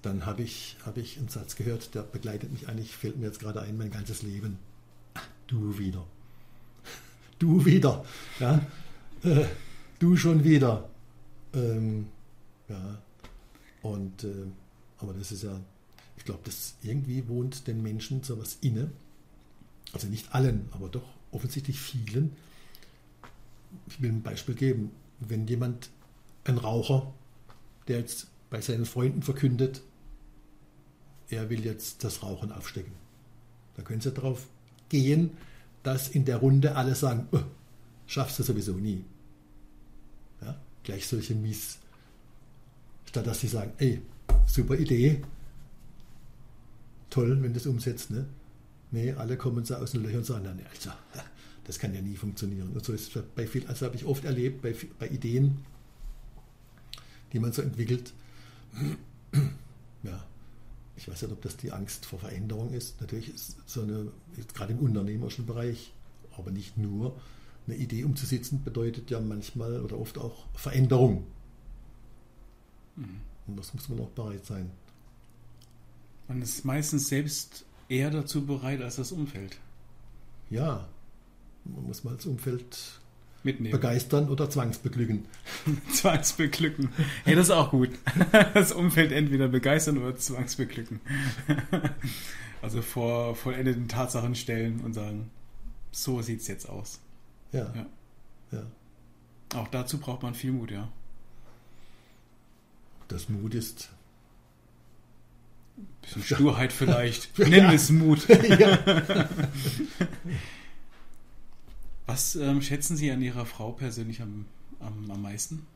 [0.00, 3.40] Dann habe ich, habe ich einen Satz gehört, der begleitet mich eigentlich, fällt mir jetzt
[3.40, 4.58] gerade ein, mein ganzes Leben.
[5.12, 6.06] Ach, du wieder.
[7.38, 8.02] du wieder.
[8.40, 8.62] Ja?
[9.24, 9.44] Äh,
[9.98, 10.88] du schon wieder.
[11.52, 12.06] Ähm,
[12.68, 12.98] ja.
[13.82, 14.46] Und, äh,
[14.98, 15.60] aber das ist ja,
[16.16, 18.90] ich glaube, das irgendwie wohnt den Menschen sowas inne.
[19.92, 22.36] Also nicht allen, aber doch offensichtlich vielen.
[23.86, 24.90] Ich will ein Beispiel geben.
[25.20, 25.90] Wenn jemand,
[26.44, 27.12] ein Raucher,
[27.86, 29.82] der jetzt bei seinen Freunden verkündet,
[31.28, 32.92] er will jetzt das Rauchen aufstecken.
[33.76, 34.46] Da können Sie darauf
[34.88, 35.36] gehen,
[35.82, 37.40] dass in der Runde alle sagen, oh,
[38.06, 39.04] schaffst du sowieso nie.
[40.40, 41.78] Ja, gleich solche Mies.
[43.04, 44.02] Statt dass sie sagen, ey,
[44.48, 45.22] super Idee,
[47.10, 48.10] toll, wenn das umsetzt.
[48.10, 48.26] Ne?
[48.90, 50.90] Nee, alle kommen so aus den Löchern und sagen, nein, also,
[51.64, 52.70] das kann ja nie funktionieren.
[52.70, 55.58] Und so ist es bei viel, also habe ich oft erlebt, bei, bei Ideen,
[57.32, 58.12] die man so entwickelt.
[60.02, 60.24] Ja,
[60.96, 63.00] ich weiß nicht, ob das die Angst vor Veränderung ist.
[63.00, 64.10] Natürlich ist so eine,
[64.54, 65.92] gerade im unternehmerischen Bereich,
[66.36, 67.20] aber nicht nur,
[67.66, 71.24] eine Idee umzusetzen bedeutet ja manchmal oder oft auch Veränderung.
[72.96, 73.20] Mhm.
[73.48, 74.70] Und das muss man auch bereit sein.
[76.28, 79.56] Man ist meistens selbst eher dazu bereit als das Umfeld.
[80.50, 80.86] Ja,
[81.64, 83.00] man muss mal das Umfeld
[83.42, 83.72] Mitnehmen.
[83.72, 85.24] begeistern oder zwangsbeglücken.
[85.92, 86.90] zwangsbeglücken.
[87.24, 87.90] Hey, das ist auch gut.
[88.54, 91.00] Das Umfeld entweder begeistern oder zwangsbeglücken.
[92.60, 95.30] Also vor vollendeten Tatsachen stellen und sagen,
[95.92, 96.98] so sieht es jetzt aus.
[97.52, 97.72] Ja.
[97.72, 97.86] ja.
[98.50, 98.66] ja.
[99.54, 100.88] Auch dazu braucht man viel Mut, ja.
[103.08, 103.90] Das Mut ist.
[106.02, 107.38] Bisschen Sturheit vielleicht.
[107.38, 108.28] Nennen es Mut.
[108.58, 109.28] ja.
[112.06, 114.46] Was ähm, schätzen Sie an Ihrer Frau persönlich am,
[114.80, 115.66] am, am meisten?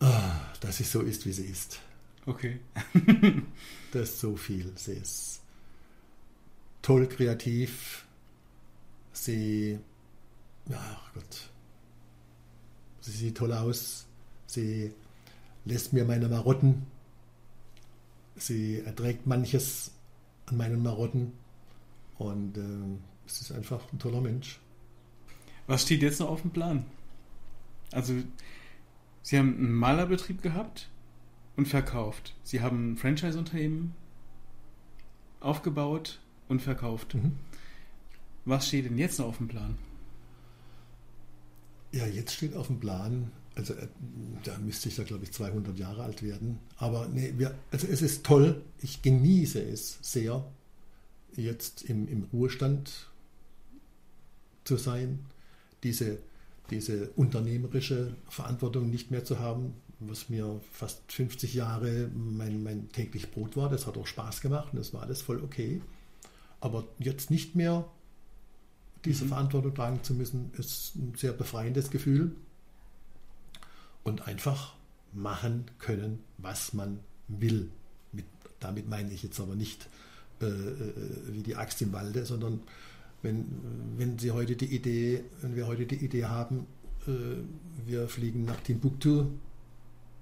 [0.00, 1.80] Ah, dass sie so ist, wie sie ist.
[2.26, 2.60] Okay.
[3.92, 4.72] das ist so viel.
[4.76, 5.40] Sie ist
[6.82, 8.04] toll kreativ.
[9.12, 9.78] Sie,
[10.70, 11.48] ach Gott,
[13.00, 14.06] sie sieht toll aus.
[14.46, 14.92] Sie
[15.66, 16.86] lässt mir meine Marotten.
[18.36, 19.92] Sie erträgt manches
[20.46, 21.32] an meinen Marotten.
[22.18, 24.60] Und äh, es ist einfach ein toller Mensch.
[25.66, 26.86] Was steht jetzt noch auf dem Plan?
[27.92, 28.14] Also,
[29.22, 30.88] Sie haben einen Malerbetrieb gehabt
[31.56, 32.36] und verkauft.
[32.44, 33.94] Sie haben ein Franchise-Unternehmen
[35.40, 37.14] aufgebaut und verkauft.
[37.14, 37.32] Mhm.
[38.44, 39.76] Was steht denn jetzt noch auf dem Plan?
[41.90, 43.88] Ja, jetzt steht auf dem Plan, also äh,
[44.44, 46.60] da müsste ich da glaube ich 200 Jahre alt werden.
[46.76, 50.44] Aber nee, wir, also es ist toll, ich genieße es sehr,
[51.34, 53.08] jetzt im, im Ruhestand
[54.64, 55.20] zu sein
[55.82, 56.18] diese,
[56.70, 63.30] diese unternehmerische Verantwortung nicht mehr zu haben, was mir fast 50 Jahre mein, mein täglich
[63.30, 63.68] Brot war.
[63.68, 65.80] Das hat auch Spaß gemacht und das war alles voll okay.
[66.60, 67.84] Aber jetzt nicht mehr
[69.04, 69.28] diese mhm.
[69.28, 72.32] Verantwortung tragen zu müssen, ist ein sehr befreiendes Gefühl.
[74.06, 74.74] Und einfach
[75.12, 77.70] machen können, was man will.
[78.12, 78.24] Mit,
[78.60, 79.88] damit meine ich jetzt aber nicht
[80.40, 80.92] äh, äh
[81.30, 82.60] wie die Axt im Walde, sondern
[83.22, 83.46] wenn,
[83.96, 86.66] wenn Sie heute die Idee, wenn wir heute die Idee haben,
[87.06, 87.10] äh,
[87.86, 89.26] wir fliegen nach Timbuktu,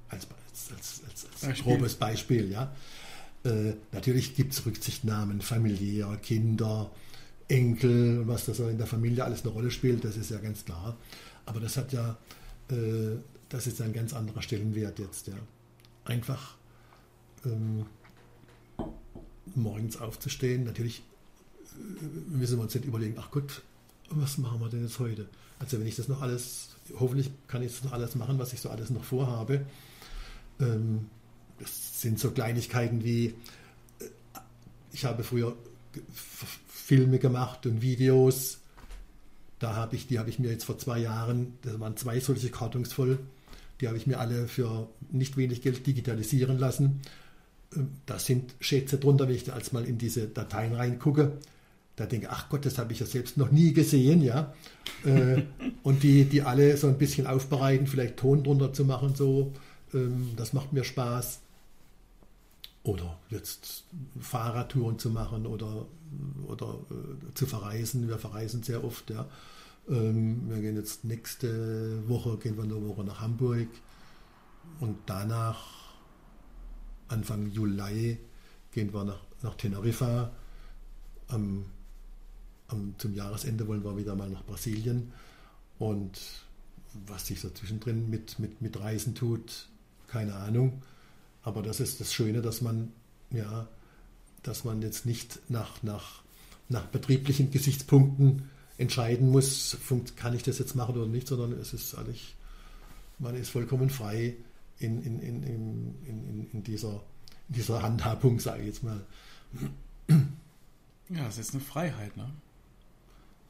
[0.08, 1.72] als, als, als, als Beispiel.
[1.72, 2.74] grobes Beispiel, ja.
[3.44, 6.90] Äh, natürlich gibt es Rücksichtnahmen, familiär, Kinder,
[7.48, 10.96] Enkel, was das in der Familie alles eine Rolle spielt, das ist ja ganz klar.
[11.44, 12.16] Aber das hat ja,
[12.70, 13.16] äh,
[13.54, 15.34] das ist ein ganz anderer Stellenwert jetzt, ja.
[16.04, 16.56] Einfach
[17.46, 17.86] ähm,
[19.54, 21.04] morgens aufzustehen, natürlich
[22.28, 23.62] müssen wir uns nicht überlegen, ach Gott,
[24.10, 25.28] was machen wir denn jetzt heute?
[25.60, 28.60] Also wenn ich das noch alles, hoffentlich kann ich das noch alles machen, was ich
[28.60, 29.64] so alles noch vorhabe.
[30.58, 31.06] Ähm,
[31.60, 33.34] das sind so Kleinigkeiten wie, äh,
[34.92, 35.54] ich habe früher
[36.66, 38.58] Filme gemacht und Videos.
[39.60, 42.50] Da habe ich, die habe ich mir jetzt vor zwei Jahren, das waren zwei solche
[42.50, 43.20] Kartons voll,
[43.84, 47.00] die habe ich mir alle für nicht wenig Geld digitalisieren lassen.
[47.76, 51.38] Ähm, da sind Schätze drunter, wenn ich da als mal in diese Dateien reingucke
[51.96, 54.52] da denke, ach Gott, das habe ich ja selbst noch nie gesehen, ja.
[55.04, 55.42] Äh,
[55.82, 59.52] und die, die alle so ein bisschen aufbereiten, vielleicht Ton drunter zu machen, so,
[59.92, 61.40] ähm, das macht mir Spaß.
[62.82, 63.84] Oder jetzt
[64.20, 65.86] Fahrradtouren zu machen oder,
[66.46, 68.08] oder äh, zu verreisen.
[68.08, 69.26] Wir verreisen sehr oft, ja.
[69.88, 73.68] Ähm, wir gehen jetzt nächste Woche, gehen wir eine Woche nach Hamburg
[74.80, 75.94] und danach,
[77.08, 78.18] Anfang Juli,
[78.72, 80.32] gehen wir nach, nach Teneriffa.
[81.28, 81.66] Am
[82.68, 85.12] am, zum Jahresende wollen wir wieder mal nach Brasilien.
[85.78, 86.20] Und
[87.06, 89.68] was sich so zwischendrin mit, mit, mit Reisen tut,
[90.06, 90.82] keine Ahnung.
[91.42, 92.92] Aber das ist das Schöne, dass man,
[93.30, 93.68] ja,
[94.42, 96.22] dass man jetzt nicht nach, nach,
[96.68, 99.76] nach betrieblichen Gesichtspunkten entscheiden muss,
[100.16, 102.34] kann ich das jetzt machen oder nicht, sondern es ist eigentlich,
[103.18, 104.36] man ist vollkommen frei
[104.78, 107.02] in, in, in, in, dieser,
[107.48, 109.04] in dieser Handhabung, sage ich jetzt mal.
[111.08, 112.30] Ja, es ist eine Freiheit, ne?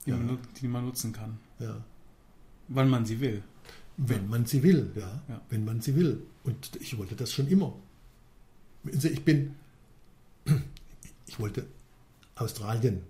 [0.05, 0.17] die, Ja.
[0.17, 1.83] man, die man nutzen kann, Ja.
[2.69, 3.43] wann man sie will.
[3.97, 5.23] Wenn man sie will, ja.
[5.29, 5.41] Ja.
[5.49, 6.21] Wenn man sie will.
[6.43, 7.75] Und ich wollte das schon immer.
[8.85, 9.55] Also ich bin,
[11.27, 11.65] ich wollte
[12.35, 13.03] Australien.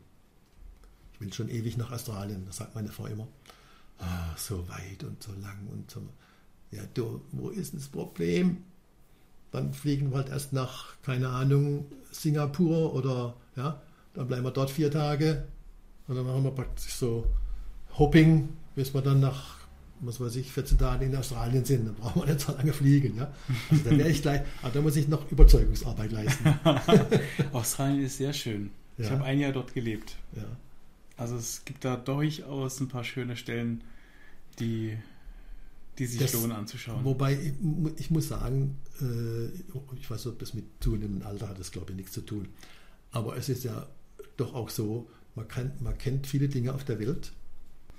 [1.24, 3.26] Ich will schon ewig nach Australien, das sagt meine Frau immer.
[3.98, 6.02] Ah, so weit und so lang und so.
[6.70, 8.58] Ja, du, wo ist denn das Problem?
[9.50, 13.80] Dann fliegen wir halt erst nach, keine Ahnung, Singapur oder, ja,
[14.12, 15.44] dann bleiben wir dort vier Tage
[16.08, 17.24] und dann machen wir praktisch so
[17.98, 19.56] Hopping, bis wir dann nach,
[20.00, 21.86] was weiß ich, 14 Tagen in Australien sind.
[21.86, 23.32] Dann brauchen wir nicht so lange fliegen, ja.
[23.70, 26.58] Also da wäre ich gleich, aber da muss ich noch Überzeugungsarbeit leisten.
[27.52, 28.70] Australien ist sehr schön.
[28.98, 29.12] Ich Ja.
[29.12, 30.16] habe ein Jahr dort gelebt.
[30.36, 30.42] Ja.
[31.16, 33.82] Also es gibt da durchaus ein paar schöne Stellen,
[34.58, 34.96] die,
[35.98, 37.04] die sich Das- lohnen anzuschauen.
[37.04, 37.52] Wobei, ich,
[38.00, 39.46] ich muss sagen, äh,
[39.96, 42.48] ich weiß nicht, ob das mit zunehmendem Alter hat, das glaube ich nichts zu tun.
[43.12, 43.86] Aber es ist ja
[44.36, 47.32] doch auch so, man, kann, man kennt viele Dinge auf der Welt,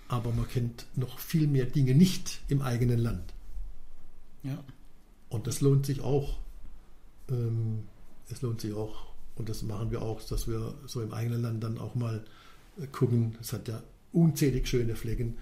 [0.10, 3.34] aber man kennt noch viel mehr Dinge nicht im eigenen Land.
[4.44, 4.64] ja.
[5.28, 6.38] Und das lohnt sich auch.
[7.30, 7.84] Ähm,
[8.30, 11.64] es lohnt sich auch, und das machen wir auch, dass wir so im eigenen Land
[11.64, 12.24] dann auch mal
[12.92, 13.36] gucken.
[13.42, 15.38] Es hat ja unzählig schöne Flecken,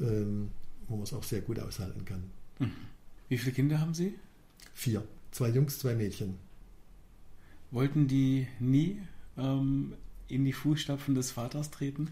[0.00, 0.50] ähm,
[0.88, 2.24] wo man es auch sehr gut aushalten kann.
[3.28, 4.14] Wie viele Kinder haben Sie?
[4.74, 5.02] Vier.
[5.32, 6.34] Zwei Jungs, zwei Mädchen.
[7.70, 8.98] Wollten die nie
[9.36, 9.94] ähm,
[10.28, 12.08] in die Fußstapfen des Vaters treten?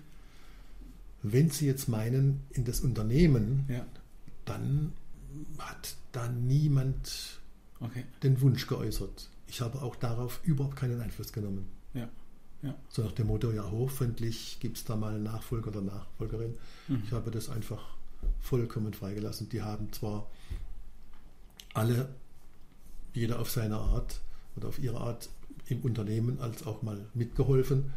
[1.22, 3.86] Wenn Sie jetzt meinen, in das Unternehmen, Ja.
[4.44, 4.92] dann
[5.58, 7.40] hat da niemand
[7.80, 8.04] Okay.
[8.22, 9.30] den Wunsch geäußert.
[9.46, 11.66] Ich habe auch darauf überhaupt keinen Einfluss genommen.
[12.64, 12.74] Ja.
[12.88, 16.54] So nach dem Motto, ja, hoffentlich gibt es da mal einen Nachfolger oder Nachfolgerin.
[16.88, 17.02] Mhm.
[17.04, 17.82] Ich habe das einfach
[18.40, 19.50] vollkommen freigelassen.
[19.50, 20.30] Die haben zwar
[21.74, 22.08] alle,
[23.12, 24.20] jeder auf seine Art
[24.56, 25.28] oder auf ihre Art
[25.66, 27.92] im Unternehmen als auch mal mitgeholfen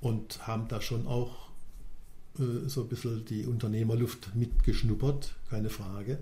[0.00, 1.48] und haben da schon auch
[2.38, 6.18] äh, so ein bisschen die Unternehmerluft mitgeschnuppert, keine Frage.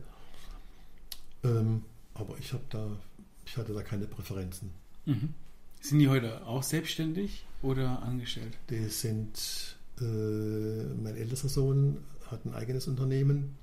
[1.45, 1.83] Ähm,
[2.15, 2.97] aber ich habe da,
[3.45, 4.71] ich hatte da keine Präferenzen.
[5.05, 5.35] Mhm.
[5.83, 8.57] Sind die heute auch selbstständig oder angestellt?
[8.71, 11.99] Die sind, äh, mein ältester Sohn
[12.31, 13.57] hat ein eigenes Unternehmen.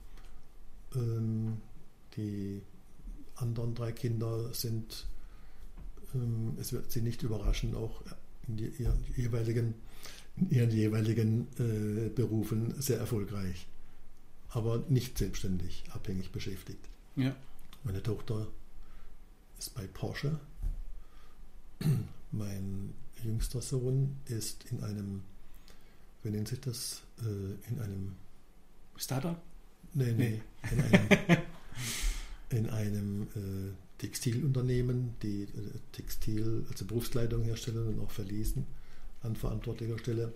[0.94, 1.62] Ähm,
[2.18, 2.62] die
[3.38, 5.08] anderen drei Kinder sind,
[6.14, 8.04] ähm, es wird sie nicht überraschen, auch
[8.50, 9.76] in, die, ihren jeweiligen,
[10.36, 13.66] in ihren jeweiligen äh, Berufen sehr erfolgreich.
[14.50, 16.86] Aber nicht selbstständig, abhängig beschäftigt.
[17.16, 17.34] Ja.
[17.86, 18.48] Meine Tochter
[19.58, 20.38] ist bei Porsche.
[22.32, 25.24] Mein jüngster Sohn ist in einem,
[26.24, 27.02] wie nennt sich das?
[27.22, 28.16] Äh, In einem,
[28.96, 29.40] Startup?
[29.94, 31.08] nee, nee, in einem,
[32.50, 35.48] in einem äh, Textilunternehmen, die äh,
[35.94, 38.66] Textil, also Berufskleidung herstellen und auch verließen
[39.24, 40.34] an verantwortlicher Stelle.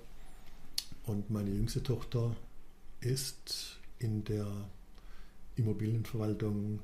[1.06, 2.36] Und meine jüngste Tochter
[3.02, 4.48] ist in der
[5.56, 6.80] Immobilienverwaltung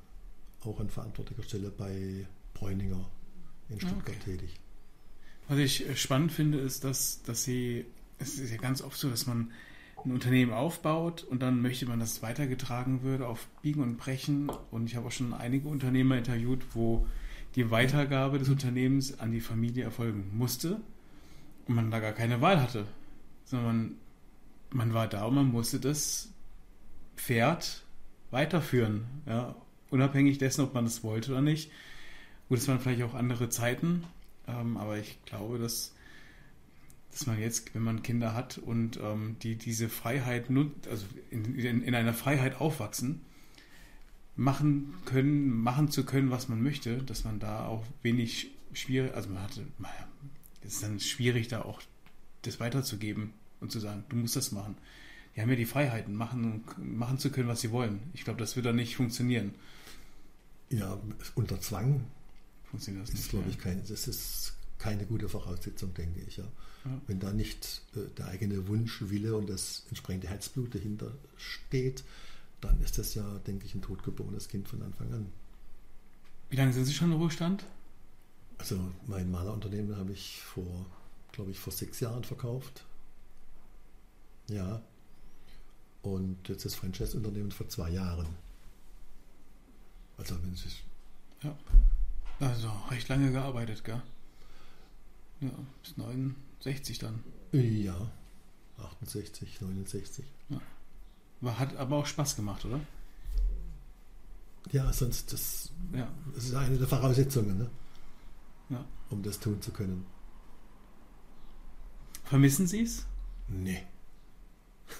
[0.62, 3.10] auch an verantwortlicher Stelle bei Bräuninger
[3.70, 4.32] in Stuttgart Okay.
[4.32, 4.60] tätig.
[5.48, 7.86] Was ich äh, spannend finde, ist, dass, dass sie,
[8.20, 9.52] es ist ja ganz oft so, dass man
[10.06, 14.50] ein Unternehmen aufbaut und dann möchte man, dass es weitergetragen wird auf Biegen und Brechen.
[14.72, 17.06] Und ich habe auch schon einige Unternehmer interviewt, wo
[17.56, 20.80] die Weitergabe des Unternehmens an die Familie erfolgen musste
[21.68, 22.86] und man da gar keine Wahl hatte,
[23.46, 23.96] sondern man,
[24.72, 26.30] man war da und man musste das
[27.16, 27.84] Pferd
[28.32, 29.56] weiterführen, ja,
[29.90, 31.72] unabhängig dessen, ob man es wollte oder nicht.
[32.50, 34.04] Gut, es waren vielleicht auch andere Zeiten,
[34.48, 35.94] ähm, aber ich glaube, dass,
[37.12, 41.56] dass man jetzt, wenn man Kinder hat und ähm, die diese Freiheit nutzt, also in,
[41.56, 43.22] in, in einer Freiheit aufwachsen,
[44.36, 49.30] machen können, machen zu können, was man möchte, dass man da auch wenig schwierig, also
[49.30, 50.08] man hatte, naja,
[50.62, 51.84] es ist dann schwierig, da auch
[52.42, 54.76] das weiterzugeben und zu sagen, du musst das machen.
[55.36, 58.00] Die haben ja die Freiheiten, machen, machen zu können, was sie wollen.
[58.14, 59.54] Ich glaube, das wird dann nicht funktionieren.
[60.72, 60.98] Ja,
[61.36, 62.06] unter Zwang
[62.70, 63.30] Funktioniert das ist, nicht.
[63.30, 63.52] glaube ja.
[63.52, 66.38] ich, kein, das ist keine gute Voraussetzung, denke ich.
[66.38, 66.46] Ja.
[66.86, 67.02] Ja.
[67.08, 72.04] Wenn da nicht äh, der eigene Wunsch, Wille und das entsprechende Herzblut dahinter steht,
[72.62, 75.32] dann ist das ja, denke ich, ein totgeborenes Kind von Anfang an.
[76.50, 77.66] Wie lange sind Sie schon im Ruhestand?
[78.58, 80.86] Also mein Malerunternehmen habe ich vor,
[81.32, 82.86] glaube ich, vor sechs Jahren verkauft.
[84.50, 84.82] Ja.
[86.02, 88.28] Und jetzt das Franchise-Unternehmen vor zwei Jahren.
[90.18, 90.66] Also wenn es
[92.40, 94.02] Also recht lange gearbeitet, gell?
[95.42, 95.52] Ja,
[95.84, 97.24] bis 69 dann.
[97.52, 98.10] ja,
[98.78, 100.26] 68, 69.
[101.42, 102.80] War, hat aber auch Spaß gemacht, oder?
[104.72, 106.10] Ja, sonst, das, Ja.
[106.36, 107.70] das ist eine der Voraussetzungen, ne?
[108.70, 108.86] ja.
[109.10, 110.06] um das tun zu können.
[112.26, 113.06] Vermissen Sie es?
[113.48, 113.82] Nee.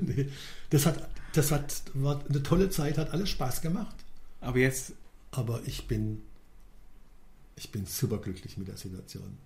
[0.00, 0.30] nee.
[0.70, 3.94] Das hat, das hat, war eine tolle Zeit, hat alles Spaß gemacht.
[4.40, 4.92] Aber jetzt,
[5.30, 6.22] Aber ich bin,
[7.56, 9.36] ich bin superglücklich mit der Situation.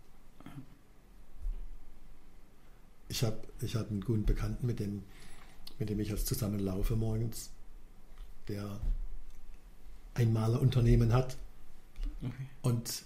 [3.09, 5.03] Ich habe ich hab einen guten Bekannten, mit dem,
[5.79, 7.51] mit dem ich jetzt zusammen laufe morgens,
[8.49, 8.81] der
[10.15, 11.37] ein Malerunternehmen hat.
[12.23, 12.47] okay.
[12.63, 13.05] Und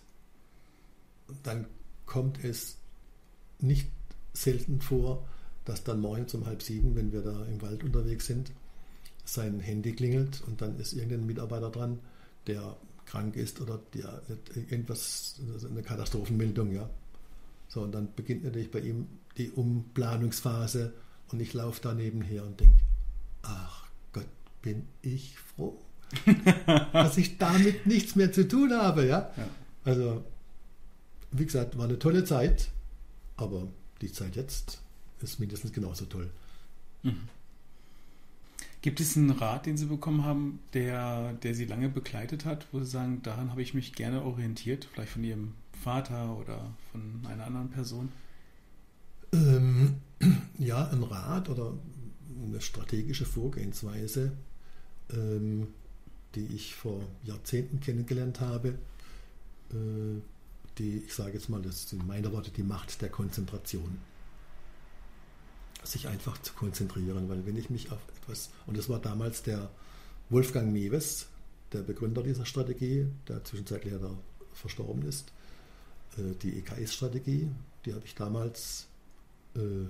[1.43, 1.67] dann
[2.05, 2.77] kommt es
[3.59, 3.91] nicht
[4.33, 5.27] selten vor,
[5.65, 8.53] dass dann morgens um halb sieben, wenn wir da im Wald unterwegs sind,
[9.25, 11.99] sein Handy klingelt und dann ist irgendein Mitarbeiter dran,
[12.47, 14.23] der krank ist oder der
[14.55, 16.89] irgendwas, also eine Katastrophenmeldung, ja.
[17.69, 19.07] So, und dann beginnt natürlich bei ihm
[19.37, 20.93] die Umplanungsphase
[21.29, 22.79] und ich laufe da nebenher und denke,
[23.43, 24.29] ach Gott,
[24.63, 25.81] bin ich froh,
[26.93, 29.31] dass ich damit nichts mehr zu tun habe, ja.
[29.37, 29.49] Ja.
[29.85, 30.25] Also,
[31.33, 32.69] wie gesagt, war eine tolle Zeit,
[33.37, 33.69] aber
[34.01, 34.81] die Zeit jetzt
[35.21, 36.31] ist mindestens genauso toll.
[38.87, 42.79] Gibt es einen Rat, den Sie bekommen haben, der, der Sie lange begleitet hat, wo
[42.79, 47.47] Sie sagen, daran habe ich mich gerne orientiert, vielleicht von Ihrem Vater oder von einer
[47.47, 48.13] anderen Person?
[49.33, 49.97] Ähm,
[50.59, 51.73] ja, ein Rat oder
[52.41, 54.31] eine strategische Vorgehensweise,
[55.13, 55.67] ähm,
[56.37, 58.69] die ich vor Jahrzehnten kennengelernt habe,
[59.73, 60.21] äh,
[60.79, 63.99] die, ich sage jetzt mal, das sind meine Worte, die Macht der Konzentration.
[65.87, 69.71] Sich einfach zu konzentrieren, weil wenn ich mich auf etwas, und das war damals der
[70.31, 71.27] Wolfgang Mewes,
[71.73, 74.11] der Begründer dieser Strategie, der zwischenzeitlich leider
[74.53, 75.33] verstorben ist,
[76.19, 77.51] äh, die EKS-Strategie,
[77.85, 78.89] die habe ich damals
[79.55, 79.87] äh,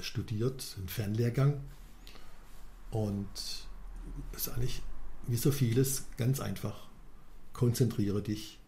[0.00, 1.60] studiert, einen Fernlehrgang.
[2.90, 3.28] Und
[4.32, 4.82] es ist eigentlich
[5.26, 6.88] wie so vieles ganz einfach.
[7.52, 8.58] Konzentriere dich,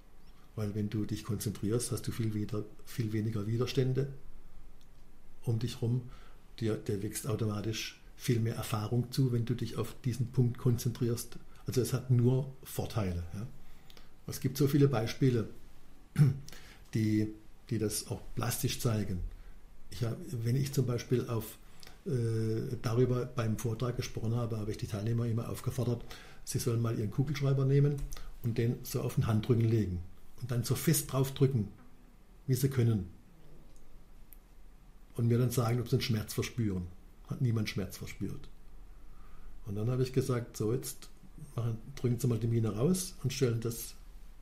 [0.57, 4.12] weil wenn du dich konzentrierst, hast du viel, wieder, viel weniger Widerstände
[5.44, 6.03] um dich herum.
[6.59, 11.39] Dir, dir wächst automatisch viel mehr Erfahrung zu, wenn du dich auf diesen Punkt konzentrierst.
[11.67, 13.23] Also es hat nur Vorteile.
[13.35, 13.47] Ja.
[14.27, 15.49] Es gibt so viele Beispiele,
[16.95, 17.29] die,
[17.71, 19.21] die das auch plastisch zeigen.
[19.91, 21.57] Ich hab, wenn ich zum Beispiel auf,
[22.07, 26.05] äh, darüber beim Vortrag gesprochen habe, habe ich die Teilnehmer immer aufgefordert,
[26.45, 27.97] sie sollen mal ihren Kugelschreiber nehmen
[28.43, 30.01] und den so auf den Handrücken legen
[30.41, 31.69] und dann so fest drauf drücken,
[32.47, 33.07] wie sie können.
[35.21, 36.87] Und mir dann sagen, ob sie einen Schmerz verspüren.
[37.29, 38.49] Hat niemand Schmerz verspürt.
[39.67, 41.11] Und dann habe ich gesagt, so jetzt
[41.55, 43.97] machen, drücken Sie mal die Mine raus und stellen das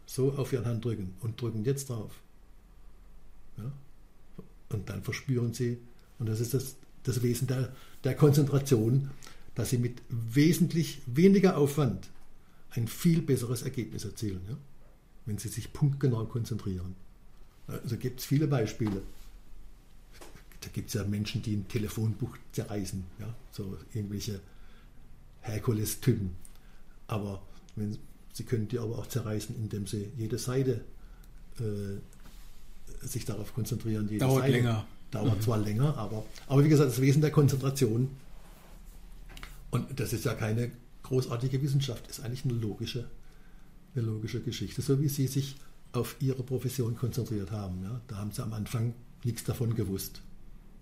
[0.06, 2.12] so auf Ihren Handrücken und drücken jetzt drauf.
[3.56, 3.72] Ja?
[4.68, 5.78] Und dann verspüren Sie,
[6.20, 9.10] und das ist das, das Wesen der, der Konzentration,
[9.56, 12.08] dass Sie mit wesentlich weniger Aufwand
[12.70, 14.56] ein viel besseres Ergebnis erzielen, ja?
[15.26, 16.94] wenn Sie sich punktgenau konzentrieren.
[17.66, 19.02] Also gibt es viele Beispiele.
[20.60, 23.34] Da gibt es ja Menschen, die ein Telefonbuch zerreißen, ja?
[23.52, 24.40] so irgendwelche
[25.42, 26.34] Herkules-Typen.
[27.06, 27.42] Aber
[27.76, 27.96] wenn,
[28.32, 30.80] sie können die aber auch zerreißen, indem sie jede Seite
[31.60, 34.08] äh, sich darauf konzentrieren.
[34.08, 34.86] Jede Dauert Seite länger.
[35.10, 38.10] Dauert zwar länger, aber, aber wie gesagt, das Wesen der Konzentration.
[39.70, 40.70] Und das ist ja keine
[41.02, 43.08] großartige Wissenschaft, ist eigentlich eine logische,
[43.94, 44.82] eine logische Geschichte.
[44.82, 45.56] So wie Sie sich
[45.92, 47.82] auf Ihre Profession konzentriert haben.
[47.82, 48.00] Ja?
[48.08, 48.92] Da haben Sie am Anfang
[49.24, 50.20] nichts davon gewusst.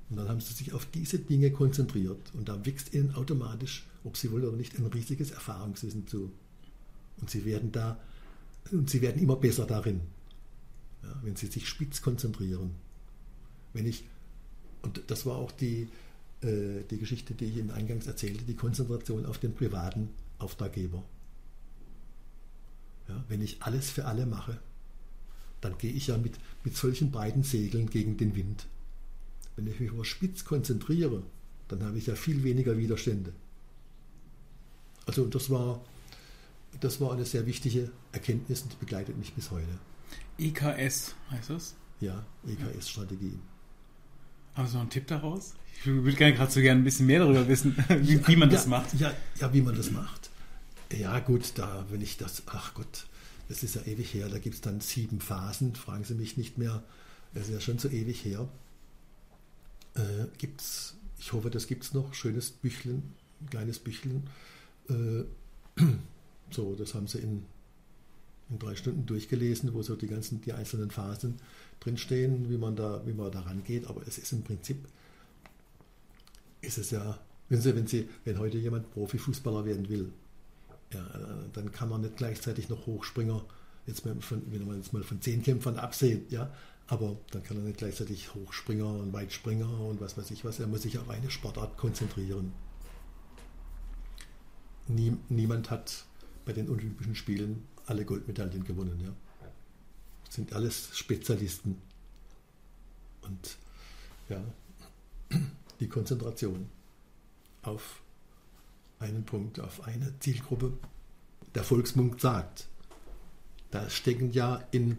[0.09, 2.33] Und dann haben Sie sich auf diese Dinge konzentriert.
[2.35, 6.31] Und da wächst Ihnen automatisch, ob Sie wollen oder nicht, ein riesiges Erfahrungswissen zu.
[7.21, 7.99] Und Sie werden da,
[8.71, 10.01] und Sie werden immer besser darin,
[11.03, 12.71] ja, wenn Sie sich spitz konzentrieren.
[13.73, 14.05] Wenn ich,
[14.83, 15.88] und das war auch die,
[16.42, 21.03] äh, die Geschichte, die ich Ihnen eingangs erzählte, die Konzentration auf den privaten Auftraggeber.
[23.09, 24.59] Ja, wenn ich alles für alle mache,
[25.61, 28.67] dann gehe ich ja mit, mit solchen breiten Segeln gegen den Wind.
[29.57, 31.23] Wenn ich mich aber spitz konzentriere,
[31.69, 33.33] dann habe ich ja viel weniger Widerstände.
[35.07, 35.83] Also das war,
[36.81, 39.67] das war eine sehr wichtige Erkenntnis und die begleitet mich bis heute.
[40.38, 41.75] EKS heißt das?
[42.00, 43.38] Ja, EKS-Strategie.
[44.54, 45.54] Haben Sie noch einen Tipp daraus?
[45.79, 48.65] Ich würde gerne gerade so gerne ein bisschen mehr darüber wissen, wie, wie man das
[48.65, 48.94] ja, macht.
[48.94, 50.31] Ja, ja, wie man das macht.
[50.92, 53.07] Ja, gut, da, wenn ich das, ach Gott,
[53.48, 56.59] das ist ja ewig her, da gibt es dann sieben Phasen, fragen Sie mich nicht
[56.59, 56.83] mehr,
[57.35, 58.48] das ist ja schon so ewig her.
[59.97, 63.03] Äh, gibt's, ich hoffe, das gibt es noch, schönes Büchlein,
[63.40, 64.25] ein kleines Büchlein.
[64.88, 65.25] Äh,
[66.51, 67.44] so, das haben Sie in,
[68.51, 71.37] in drei Stunden durchgelesen, wo so die ganzen, die einzelnen Phasen
[71.81, 74.79] drinstehen, wie man da, wie man da rangeht, aber es ist im Prinzip
[76.61, 77.19] ist es ja,
[77.49, 80.13] wenn Sie, wenn Sie, wenn heute jemand Profifußballer werden will,
[80.92, 81.05] ja,
[81.53, 83.44] dann kann er nicht gleichzeitig noch Hochspringer,
[83.87, 86.53] jetzt mal von, wenn man jetzt mal von Zehnkämpfern absehen, ja,
[86.89, 90.61] aber dann kann er nicht gleichzeitig Hochspringer und Weitspringer und was weiß ich was.
[90.61, 92.53] Er muss sich auf eine Sportart konzentrieren.
[94.87, 96.05] Nie, niemand hat
[96.45, 99.01] bei den Olympischen Spielen alle Goldmedaillen gewonnen.
[99.01, 99.13] Ja.
[100.25, 101.81] Das sind alles Spezialisten.
[103.23, 103.57] Und
[104.29, 104.41] ja,
[105.81, 106.69] die Konzentration
[107.63, 108.01] auf
[109.01, 110.73] einen Punkt, auf eine Zielgruppe.
[111.57, 112.69] Der Volksmund sagt,
[113.73, 114.99] da stecken ja in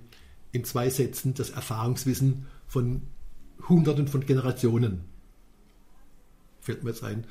[0.52, 3.04] in zwei Sätzen das Erfahrungswissen von
[3.68, 5.06] Hunderten von Generationen.
[6.60, 7.26] Fällt mir jetzt ein,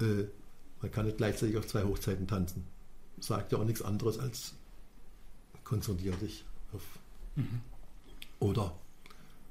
[0.00, 0.24] äh,
[0.80, 2.64] man kann nicht gleichzeitig auf zwei Hochzeiten tanzen.
[3.20, 4.54] Sagt ja auch nichts anderes als
[5.64, 6.82] konzentrier dich auf.
[7.36, 7.60] Mhm.
[8.38, 8.74] Oder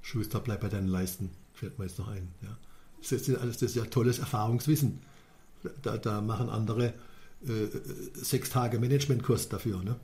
[0.01, 2.29] Schuster, bleib bei deinen Leisten, fällt mir jetzt noch ein.
[2.41, 2.57] Ja.
[2.99, 4.99] Das, ist alles, das ist ja tolles Erfahrungswissen.
[5.81, 6.93] Da, da machen andere
[7.45, 7.67] äh,
[8.13, 9.83] sechs Tage Managementkurs dafür.
[9.83, 9.99] Ne?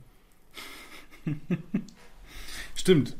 [2.74, 3.16] Stimmt.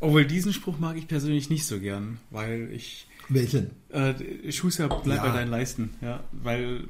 [0.00, 3.06] Obwohl diesen Spruch mag ich persönlich nicht so gern, weil ich.
[3.28, 3.72] Welchen?
[3.90, 5.26] Äh, Schuster, bleib ja.
[5.26, 5.90] bei deinen Leisten.
[6.00, 6.84] Ja, weil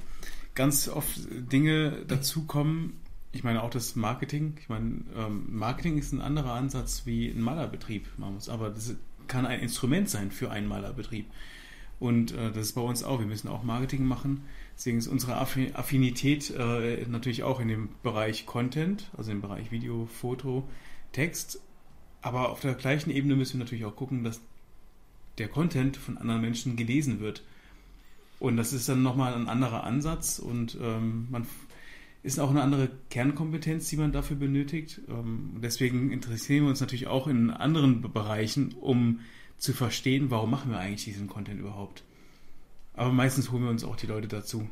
[0.54, 2.94] ganz oft Dinge dazukommen.
[3.32, 4.56] Ich meine auch das Marketing.
[4.60, 8.06] Ich meine, ähm, Marketing ist ein anderer Ansatz wie ein Malerbetrieb.
[8.18, 8.94] Man muss, aber das
[9.26, 11.26] kann ein Instrument sein für einen Malerbetrieb.
[12.00, 13.18] Und äh, das ist bei uns auch.
[13.18, 14.42] Wir müssen auch Marketing machen.
[14.76, 20.06] Deswegen ist unsere Affinität äh, natürlich auch in dem Bereich Content, also im Bereich Video,
[20.06, 20.68] Foto,
[21.10, 21.60] Text
[22.22, 24.40] aber auf der gleichen Ebene müssen wir natürlich auch gucken, dass
[25.38, 27.42] der Content von anderen Menschen gelesen wird.
[28.40, 31.46] Und das ist dann nochmal ein anderer Ansatz und ähm, man
[32.22, 35.00] ist auch eine andere Kernkompetenz, die man dafür benötigt.
[35.08, 39.20] Ähm, deswegen interessieren wir uns natürlich auch in anderen Bereichen, um
[39.56, 42.04] zu verstehen, warum machen wir eigentlich diesen Content überhaupt.
[42.94, 44.68] Aber meistens holen wir uns auch die Leute dazu,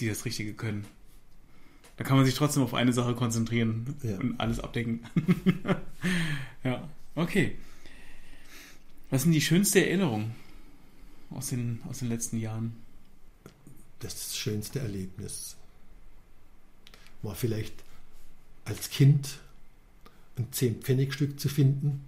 [0.00, 0.86] die das Richtige können.
[1.96, 4.18] Da kann man sich trotzdem auf eine Sache konzentrieren ja.
[4.18, 5.04] und alles abdecken.
[6.64, 7.56] ja, okay.
[9.10, 10.32] Was sind die schönste Erinnerung
[11.30, 12.74] aus den, aus den letzten Jahren?
[14.00, 15.56] Das schönste Erlebnis
[17.22, 17.74] war vielleicht
[18.64, 19.38] als Kind
[20.36, 22.04] ein 10-Pfennig-Stück zu finden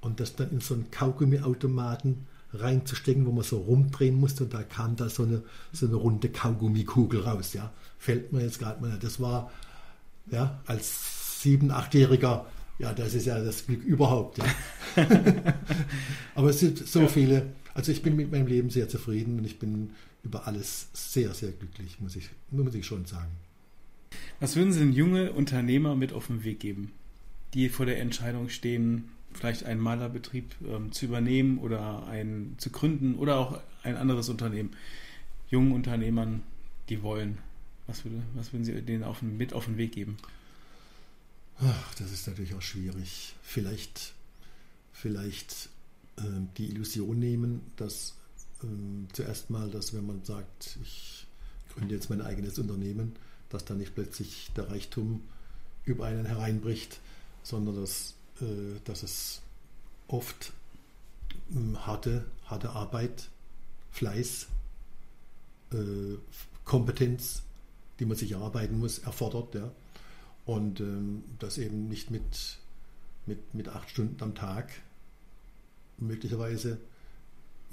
[0.00, 4.62] und das dann in so einen Kaugummiautomaten reinzustecken, wo man so rumdrehen musste und da
[4.62, 5.42] kam da so eine,
[5.72, 7.52] so eine runde Kaugummikugel raus.
[7.52, 7.72] Ja.
[7.98, 8.98] Fällt mir jetzt gerade mal.
[9.00, 9.50] Das war
[10.30, 12.46] ja, als sieben-, achtjähriger,
[12.78, 14.38] ja, das ist ja das Glück überhaupt.
[14.38, 14.44] Ja.
[16.34, 17.08] Aber es sind so ja.
[17.08, 17.46] viele.
[17.74, 19.90] Also ich bin mit meinem Leben sehr zufrieden und ich bin
[20.24, 23.30] über alles sehr, sehr glücklich, muss ich, muss ich schon sagen.
[24.40, 26.92] Was würden Sie den junge Unternehmer mit auf den Weg geben,
[27.54, 33.14] die vor der Entscheidung stehen, vielleicht einen Malerbetrieb ähm, zu übernehmen oder einen zu gründen
[33.14, 34.70] oder auch ein anderes Unternehmen.
[35.48, 36.42] Jungen Unternehmern,
[36.88, 37.38] die wollen.
[37.86, 40.18] Was, würde, was würden Sie denen auf, mit auf den Weg geben?
[41.60, 43.34] Ach, das ist natürlich auch schwierig.
[43.42, 44.12] Vielleicht,
[44.92, 45.70] vielleicht
[46.16, 46.22] äh,
[46.56, 48.14] die Illusion nehmen, dass
[48.62, 48.66] äh,
[49.12, 51.26] zuerst mal, dass wenn man sagt, ich
[51.74, 53.14] gründe jetzt mein eigenes Unternehmen,
[53.50, 55.22] dass da nicht plötzlich der Reichtum
[55.84, 57.00] über einen hereinbricht,
[57.42, 58.14] sondern dass
[58.84, 59.42] dass es
[60.06, 60.52] oft
[61.50, 63.28] hm, harte, harte Arbeit,
[63.90, 64.48] Fleiß,
[65.72, 66.16] äh,
[66.64, 67.42] Kompetenz,
[67.98, 69.54] die man sich erarbeiten muss, erfordert.
[69.54, 69.70] Ja.
[70.46, 72.58] Und ähm, das eben nicht mit,
[73.26, 74.70] mit, mit acht Stunden am Tag
[75.98, 76.78] möglicherweise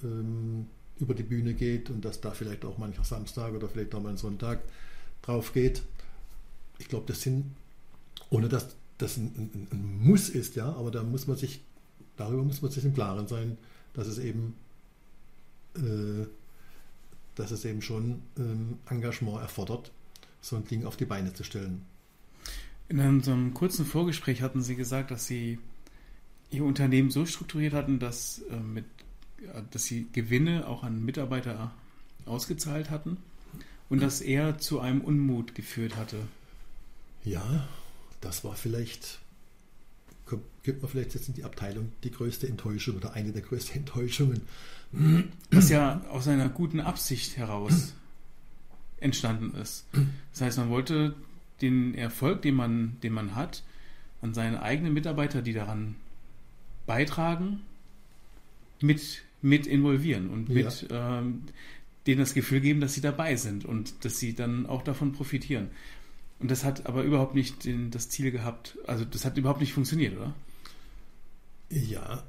[0.03, 0.67] ähm,
[0.99, 4.09] über die Bühne geht und dass da vielleicht auch mancher Samstag oder vielleicht auch mal
[4.09, 4.61] ein Sonntag
[5.21, 5.83] drauf geht.
[6.79, 7.55] Ich glaube, das sind,
[8.29, 11.61] ohne dass das ein, ein, Muss ist, ja, aber da muss man sich,
[12.17, 13.57] darüber muss man sich im Klaren sein,
[13.93, 14.55] dass es eben,
[15.75, 16.25] äh,
[17.35, 19.91] dass es eben schon ähm, Engagement erfordert,
[20.41, 21.81] so ein Ding auf die Beine zu stellen.
[22.87, 25.59] In unserem kurzen Vorgespräch hatten Sie gesagt, dass Sie
[26.51, 28.85] Ihr Unternehmen so strukturiert hatten, dass, äh, mit,
[29.71, 31.73] dass Sie Gewinne auch an Mitarbeiter
[32.25, 33.17] ausgezahlt hatten
[33.89, 36.17] und das eher zu einem Unmut geführt hatte.
[37.23, 37.67] Ja,
[38.21, 39.19] das war vielleicht,
[40.63, 44.41] gibt man vielleicht jetzt in die Abteilung die größte Enttäuschung oder eine der größten Enttäuschungen.
[45.51, 47.93] Was ja aus einer guten Absicht heraus
[48.99, 49.85] entstanden ist.
[50.31, 51.15] Das heißt, man wollte
[51.61, 53.63] den Erfolg, den man, den man hat,
[54.21, 55.95] an seine eigenen Mitarbeiter, die daran
[56.85, 57.61] beitragen,
[58.81, 61.19] mit, mit involvieren und mit ja.
[61.19, 61.43] ähm,
[62.07, 65.69] denen das Gefühl geben, dass sie dabei sind und dass sie dann auch davon profitieren.
[66.39, 69.73] Und das hat aber überhaupt nicht den, das Ziel gehabt, also das hat überhaupt nicht
[69.73, 70.33] funktioniert, oder?
[71.69, 72.23] Ja,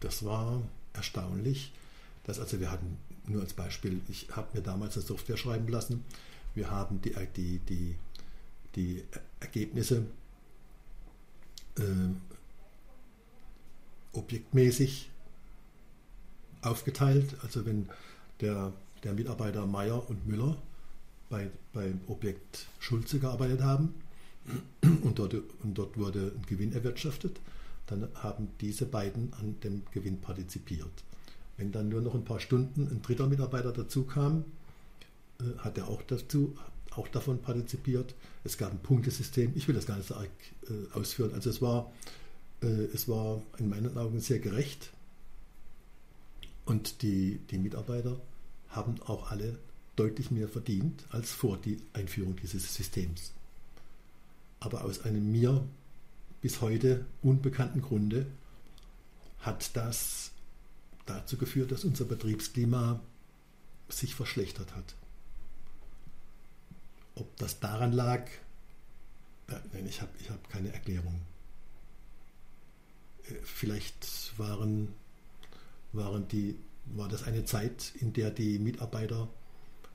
[0.00, 1.72] das war erstaunlich,
[2.24, 6.04] dass also wir hatten nur als Beispiel, ich habe mir damals eine Software schreiben lassen.
[6.54, 7.96] Wir haben die, die, die,
[8.74, 9.04] die
[9.40, 10.04] Ergebnisse
[11.78, 11.82] äh,
[14.12, 15.10] objektmäßig
[16.62, 17.36] aufgeteilt.
[17.42, 17.88] Also wenn
[18.40, 18.72] der,
[19.04, 20.56] der Mitarbeiter Meier und Müller
[21.30, 23.94] bei, beim Objekt Schulze gearbeitet haben
[24.82, 27.40] und dort, und dort wurde ein Gewinn erwirtschaftet,
[27.86, 30.90] dann haben diese beiden an dem Gewinn partizipiert.
[31.56, 34.44] Wenn dann nur noch ein paar Stunden ein dritter Mitarbeiter dazu kam,
[35.40, 36.56] äh, hat er auch, dazu,
[36.90, 38.14] auch davon partizipiert.
[38.44, 39.52] Es gab ein Punktesystem.
[39.54, 40.30] Ich will das gar nicht so arg
[40.68, 41.32] äh, ausführen.
[41.34, 41.92] Also es war,
[42.62, 44.90] äh, es war in meinen Augen sehr gerecht.
[46.64, 48.20] Und die, die Mitarbeiter
[48.68, 49.58] haben auch alle
[50.00, 53.32] deutlich mehr verdient als vor die Einführung dieses Systems.
[54.58, 55.62] Aber aus einem mir
[56.40, 58.26] bis heute unbekannten Grunde
[59.40, 60.30] hat das
[61.04, 62.98] dazu geführt, dass unser Betriebsklima
[63.90, 64.94] sich verschlechtert hat.
[67.14, 68.26] Ob das daran lag,
[69.48, 71.20] nein, ich habe ich hab keine Erklärung.
[73.28, 74.88] Äh, vielleicht waren,
[75.92, 79.28] waren die, war das eine Zeit, in der die Mitarbeiter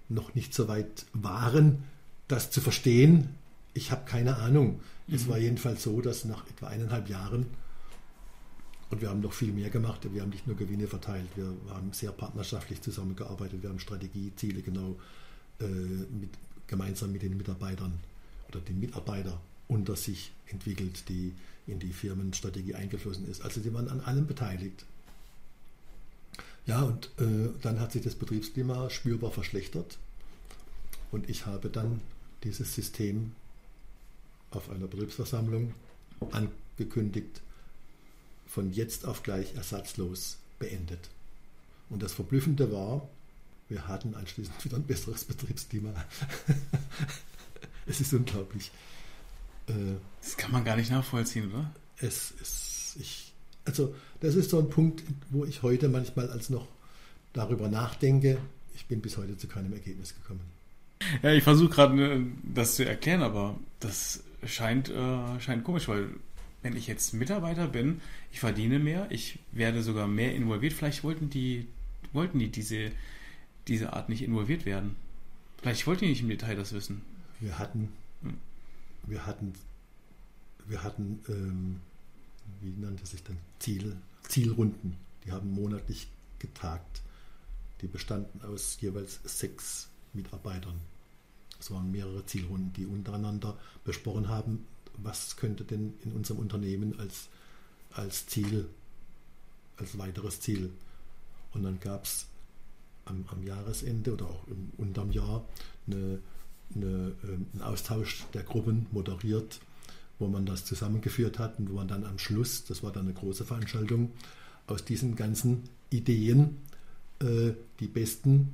[0.09, 1.83] noch nicht so weit waren,
[2.27, 3.29] das zu verstehen.
[3.73, 4.79] Ich habe keine Ahnung.
[5.07, 5.15] Mhm.
[5.15, 7.47] Es war jedenfalls so, dass nach etwa eineinhalb Jahren,
[8.91, 11.91] und wir haben noch viel mehr gemacht, wir haben nicht nur Gewinne verteilt, wir haben
[11.91, 14.95] sehr partnerschaftlich zusammengearbeitet, wir haben Strategieziele genau
[15.59, 16.29] äh, mit,
[16.67, 17.93] gemeinsam mit den Mitarbeitern
[18.49, 21.33] oder den Mitarbeiter unter sich entwickelt, die
[21.67, 23.41] in die Firmenstrategie eingeflossen ist.
[23.41, 24.85] Also die waren an allem beteiligt.
[26.65, 29.97] Ja, und äh, dann hat sich das Betriebsklima spürbar verschlechtert.
[31.11, 32.01] Und ich habe dann
[32.43, 33.33] dieses System
[34.51, 35.73] auf einer Betriebsversammlung
[36.31, 37.41] angekündigt,
[38.47, 41.09] von jetzt auf gleich ersatzlos beendet.
[41.89, 43.07] Und das Verblüffende war,
[43.69, 45.93] wir hatten anschließend wieder ein besseres Betriebsklima.
[47.85, 48.71] es ist unglaublich.
[49.67, 49.73] Äh,
[50.21, 51.71] das kann man gar nicht nachvollziehen, oder?
[51.97, 53.33] Es ist, ich,
[53.65, 53.95] also
[54.25, 56.67] das ist so ein Punkt, wo ich heute manchmal als noch
[57.33, 58.39] darüber nachdenke.
[58.75, 60.41] Ich bin bis heute zu keinem Ergebnis gekommen.
[61.21, 66.09] Ja, ich versuche gerade äh, das zu erklären, aber das scheint, äh, scheint komisch, weil
[66.63, 68.01] wenn ich jetzt Mitarbeiter bin,
[68.31, 70.73] ich verdiene mehr, ich werde sogar mehr involviert.
[70.73, 71.67] Vielleicht wollten die,
[72.11, 72.91] wollten die diese,
[73.67, 74.95] diese Art nicht involviert werden.
[75.61, 77.01] Vielleicht wollten die nicht im Detail das wissen.
[77.39, 77.89] Wir hatten,
[78.23, 78.37] hm.
[79.03, 79.53] wir hatten,
[80.67, 81.81] wir hatten, ähm,
[82.61, 83.95] wie nannte sich dann Ziel,
[84.29, 84.97] Zielrunden.
[85.25, 86.07] Die haben monatlich
[86.39, 87.01] getagt.
[87.81, 90.79] Die bestanden aus jeweils sechs Mitarbeitern.
[91.59, 94.65] Es waren mehrere Zielrunden, die untereinander besprochen haben,
[94.97, 97.27] was könnte denn in unserem Unternehmen als,
[97.91, 98.67] als Ziel,
[99.77, 100.71] als weiteres Ziel.
[101.53, 102.27] Und dann gab es
[103.05, 105.45] am, am, Jahresende oder auch im, unterm Jahr
[105.87, 106.19] eine,
[106.73, 109.59] eine, ähm, einen Austausch der Gruppen moderiert,
[110.19, 113.13] wo man das zusammengeführt hat und wo man dann am Schluss, das war dann eine
[113.13, 114.11] große Veranstaltung,
[114.67, 116.57] aus diesen ganzen Ideen
[117.19, 118.53] äh, die besten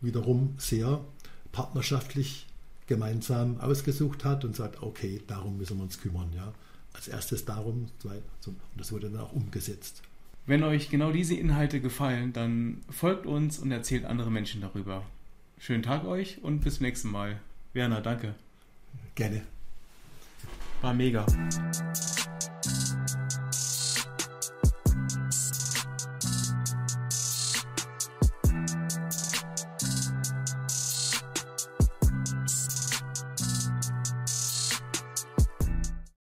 [0.00, 1.00] wiederum sehr
[1.52, 2.46] partnerschaftlich
[2.86, 6.30] gemeinsam ausgesucht hat und sagt, okay, darum müssen wir uns kümmern.
[6.34, 6.52] Ja.
[6.92, 10.02] Als erstes darum, und das wurde dann auch umgesetzt.
[10.46, 15.04] Wenn euch genau diese Inhalte gefallen, dann folgt uns und erzählt andere Menschen darüber.
[15.58, 17.40] Schönen Tag euch und bis zum nächsten Mal.
[17.72, 18.34] Werner, danke.
[19.14, 19.55] Gerne.
[20.88, 21.26] amigo mega.